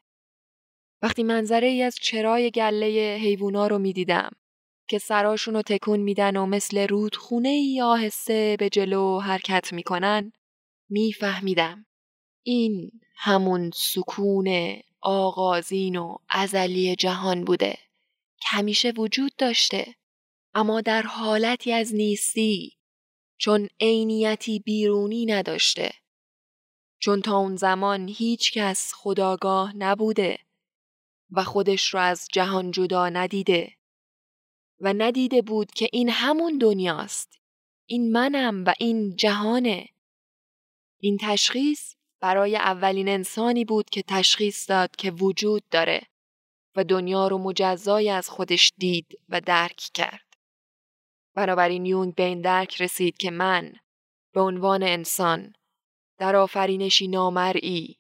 [1.01, 4.32] وقتی منظره ای از چرای گله حیوونا رو می‌دیدم
[4.89, 10.32] که سراشون رو تکون میدن و مثل رودخونه ای آهسته به جلو حرکت می‌کنن
[10.89, 11.86] میفهمیدم
[12.43, 17.78] این همون سکون آغازین و ازلی جهان بوده
[18.39, 19.95] که همیشه وجود داشته
[20.53, 22.78] اما در حالتی از نیستی
[23.42, 25.92] چون عینیتی بیرونی نداشته.
[27.02, 30.40] چون تا اون زمان هیچ کس خداگاه نبوده
[31.32, 33.74] و خودش رو از جهان جدا ندیده
[34.80, 37.40] و ندیده بود که این همون دنیاست.
[37.86, 39.90] این منم و این جهانه.
[41.00, 46.02] این تشخیص برای اولین انسانی بود که تشخیص داد که وجود داره
[46.76, 50.28] و دنیا رو مجزای از خودش دید و درک کرد.
[51.40, 53.74] بنابراین یونگ به این درک رسید که من
[54.34, 55.54] به عنوان انسان
[56.18, 57.98] در آفرینشی نامرئی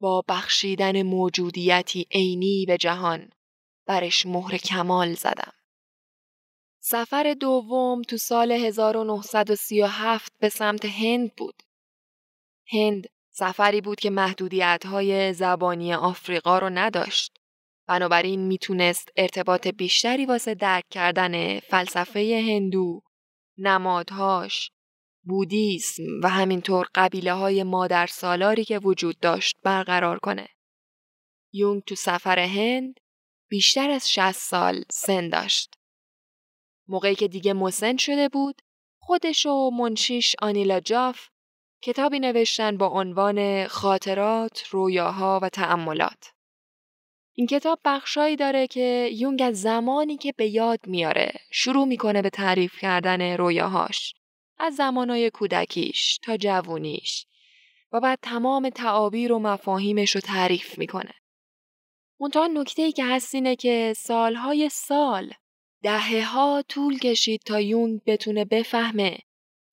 [0.00, 3.30] با بخشیدن موجودیتی عینی به جهان
[3.86, 5.52] برش مهر کمال زدم.
[6.80, 11.62] سفر دوم تو سال 1937 به سمت هند بود.
[12.72, 17.38] هند سفری بود که محدودیت های زبانی آفریقا رو نداشت.
[17.88, 23.02] بنابراین می‌تونست ارتباط بیشتری واسه درک کردن فلسفه هندو،
[23.58, 24.70] نمادهاش
[25.22, 30.48] بودیسم و همینطور قبیله های مادر سالاری که وجود داشت برقرار کنه.
[31.52, 33.00] یونگ تو سفر هند
[33.48, 35.74] بیشتر از 60 سال سن داشت.
[36.88, 38.62] موقعی که دیگه مسن شده بود،
[39.00, 41.28] خودش و منشیش آنیلا جاف
[41.82, 46.32] کتابی نوشتن با عنوان خاطرات، رویاها و تأملات.
[47.38, 52.30] این کتاب بخشایی داره که یونگ از زمانی که به یاد میاره شروع می‌کنه به
[52.30, 54.14] تعریف کردن رویاهاش.
[54.58, 57.26] از زمانای کودکیش تا جوونیش
[57.92, 61.14] و بعد تمام تعابیر و مفاهیمش رو تعریف می‌کنه.
[62.20, 65.32] منتها نکته ای که هست اینه که سالهای سال
[65.82, 69.18] دهه ها طول کشید تا یونگ بتونه بفهمه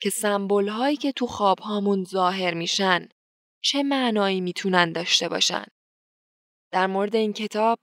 [0.01, 3.09] که سمبل هایی که تو خواب هامون ظاهر میشن
[3.61, 5.65] چه معنایی می‌تونن داشته باشن.
[6.75, 7.79] در مورد این کتاب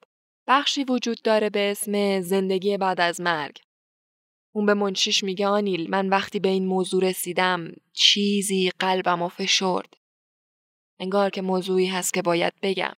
[0.47, 3.59] بخشی وجود داره به اسم زندگی بعد از مرگ.
[4.55, 9.95] اون به منشیش میگه آنیل من وقتی به این موضوع رسیدم چیزی قلبم و فشرد.
[10.99, 12.93] انگار که موضوعی هست که باید بگم.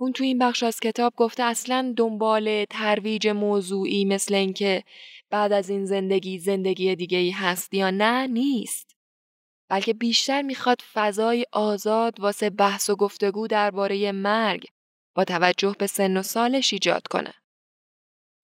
[0.00, 4.84] اون تو این بخش از کتاب گفته اصلا دنبال ترویج موضوعی مثل اینکه
[5.30, 8.96] بعد از این زندگی زندگی دیگه ای هست یا نه نیست.
[9.68, 14.66] بلکه بیشتر می‌خواد فضای آزاد واسه بحث و گفتگو درباره مرگ
[15.16, 17.34] با توجه به سن و سالش ایجاد کنه.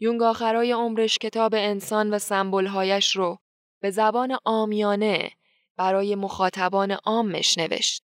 [0.01, 3.39] یونگ آخرای عمرش کتاب انسان و سمبولهایش رو
[3.81, 5.31] به زبان آمیانه
[5.77, 8.03] برای مخاطبان عامش نوشت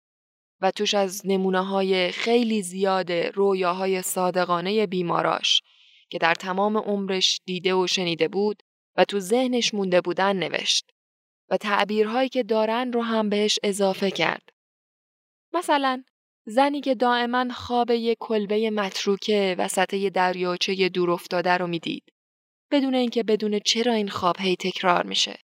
[0.61, 5.61] و توش از نمونه های خیلی زیاد رویاهای صادقانه بیماراش
[6.09, 8.63] که در تمام عمرش دیده و شنیده بود
[8.95, 10.91] و تو ذهنش مونده بودن نوشت
[11.49, 14.49] و تعبیرهایی که دارن رو هم بهش اضافه کرد.
[15.53, 16.03] مثلا
[16.47, 22.03] زنی که دائما خواب یک کلبه متروکه وسط یه دریاچه دور افتاده رو می‌دید.
[22.71, 25.39] بدون اینکه بدون چرا این خواب هی تکرار میشه.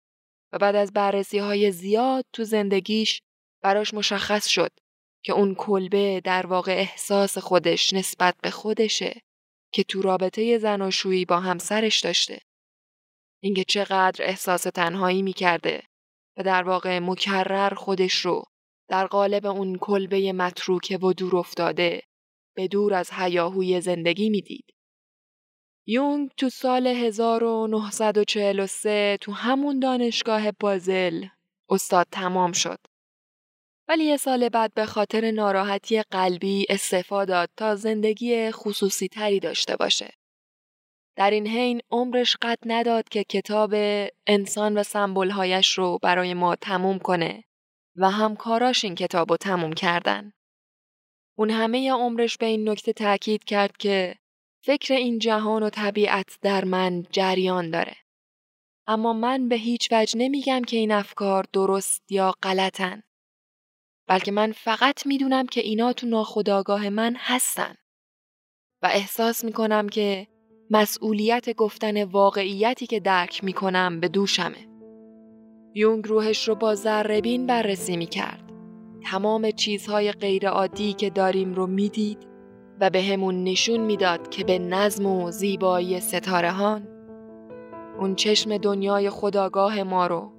[0.53, 3.23] و بعد از بررسی های زیاد تو زندگیش
[3.63, 4.71] براش مشخص شد
[5.25, 9.21] که اون کلبه در واقع احساس خودش نسبت به خودشه
[9.73, 12.39] که تو رابطه زناشویی با همسرش داشته.
[13.43, 15.83] اینکه چقدر احساس تنهایی می‌کرده
[16.37, 18.45] و در واقع مکرر خودش رو
[18.89, 22.03] در قالب اون کلبه متروکه و دور افتاده
[22.57, 24.65] به دور از هیاهوی زندگی می‌دید.
[25.87, 31.27] یونگ تو سال 1943 تو همون دانشگاه بازل
[31.71, 32.79] استاد تمام شد.
[33.89, 39.77] ولی یه سال بعد به خاطر ناراحتی قلبی استعفا داد تا زندگی خصوصی تری داشته
[39.77, 40.15] باشه.
[41.17, 43.75] در این حین عمرش قد نداد که کتاب
[44.27, 47.45] انسان و سمبولهایش رو برای ما تموم کنه
[47.99, 50.33] و همکاراش این کتاب رو تموم کردن.
[51.39, 54.15] اون همه عمرش به این نکته تاکید کرد که
[54.65, 57.97] فکر این جهان و طبیعت در من جریان داره.
[58.87, 63.03] اما من به هیچ وجه نمیگم که این افکار درست یا غلطن.
[64.09, 67.75] بلکه من فقط می‌دونم که اینا تو ناخودآگاه من هستن.
[68.83, 70.27] و احساس می‌کنم که
[70.71, 74.68] مسئولیت گفتن واقعیتی که درک می‌کنم به دوشمه.
[75.75, 78.53] یونگ روحش رو با ذربین بررسی می کرد.
[79.11, 82.19] تمام چیزهای غیرعادی که داریم رو می‌دید
[82.81, 86.89] و به همون نشون می‌داد که به نظم و زیبایی ستاره هان
[87.99, 90.33] اون چشم دنیای خداگاه ما رو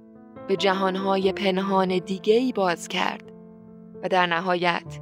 [0.48, 3.32] به جهانهای پنهان دیگه ای باز کرد
[4.02, 5.00] و در نهایت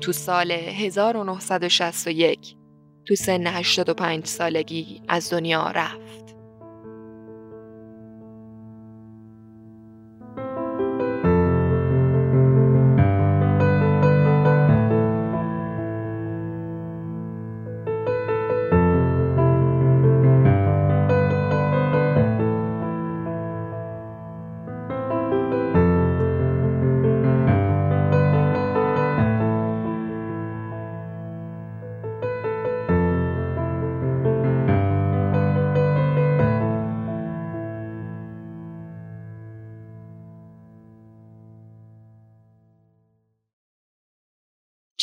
[0.00, 2.56] تو سال 1961
[3.04, 6.19] تو سن 85 سالگی از دنیا رفت.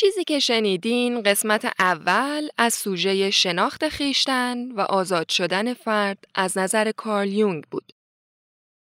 [0.08, 6.92] چیزی که شنیدین قسمت اول از سوژه شناخت خویشتن و آزاد شدن فرد از نظر
[6.92, 7.92] کارل یونگ بود.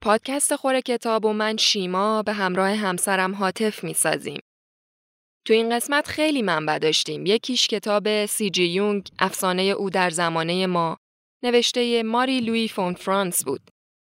[0.02, 4.40] پادکست خوره کتاب و من شیما به همراه همسرم عاطف می سازیم.
[5.46, 7.26] تو این قسمت خیلی منبع داشتیم.
[7.26, 10.96] یکیش کتاب سی جی یونگ افسانه او در زمانه ما
[11.44, 13.70] نوشته ماری لوی فون فرانس بود.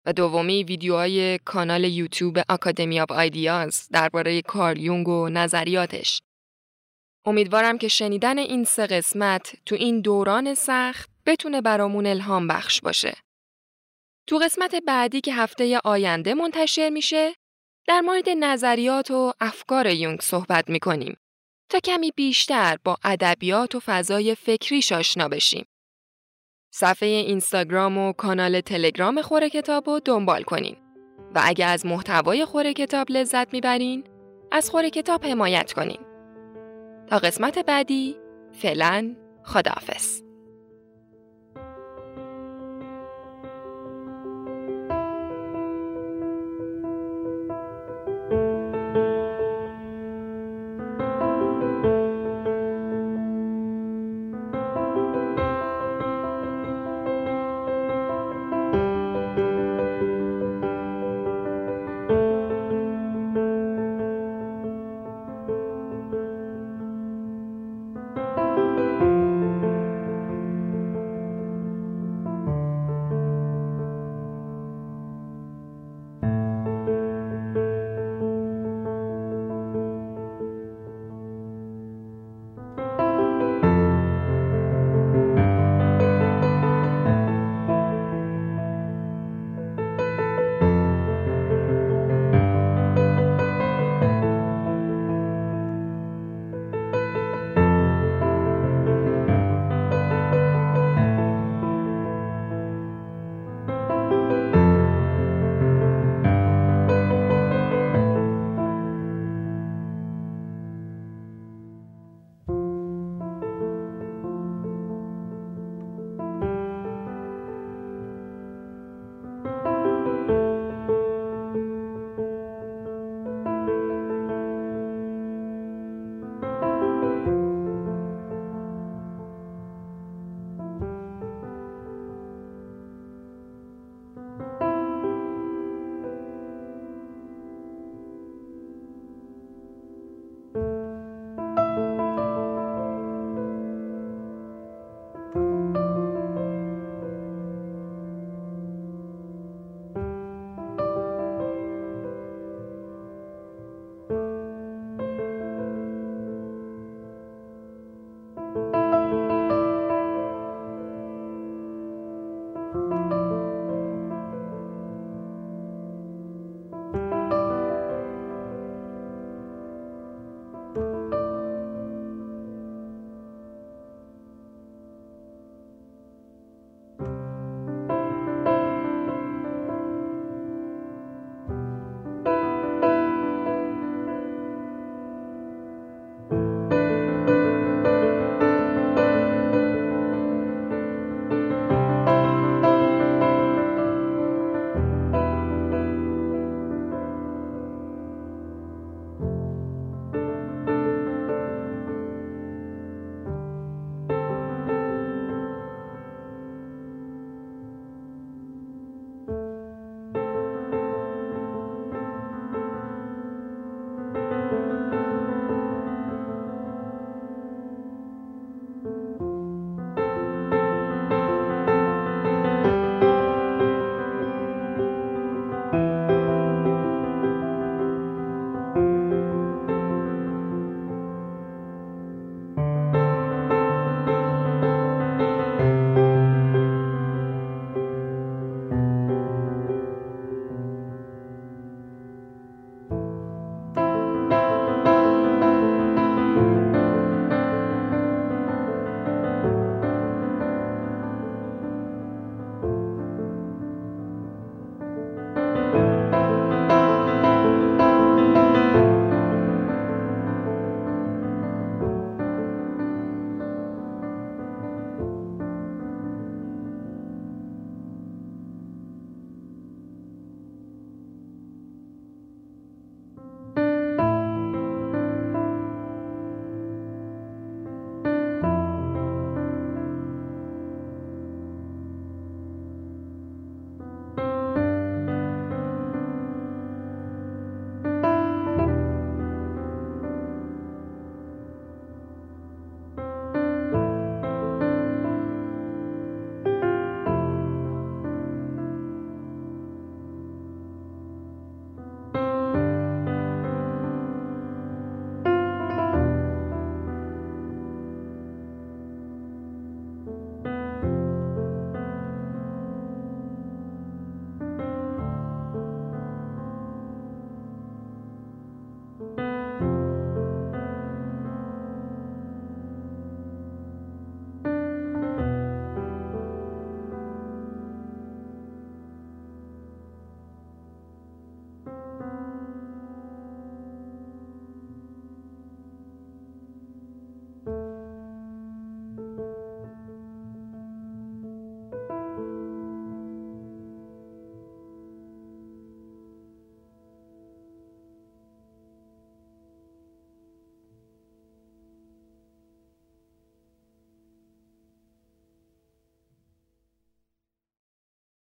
[0.05, 6.21] و دومی ویدیوهای کانال یوتیوب Academy of Ideas درباره کارل یونگ و نظریاتش.
[7.25, 13.13] امیدوارم که شنیدن این سه قسمت تو این دوران سخت بتونه برامون الهام بخش باشه.
[14.27, 17.33] تو قسمت بعدی که هفته آینده منتشر میشه
[17.87, 21.17] در مورد نظریات و افکار یونگ صحبت می کنیم
[21.69, 25.65] تا کمی بیشتر با ادبیات و فضای فکریش آشنا بشیم.
[26.73, 30.77] صفحه اینستاگرام و کانال تلگرام خوره کتاب رو دنبال کنین
[31.35, 34.03] و اگر از محتوای خوره کتاب لذت می‌برین
[34.51, 36.10] از خوره کتاب حمایت کنین.
[37.19, 38.15] قسمت بعدی
[38.51, 40.30] فعلا خداحافظ.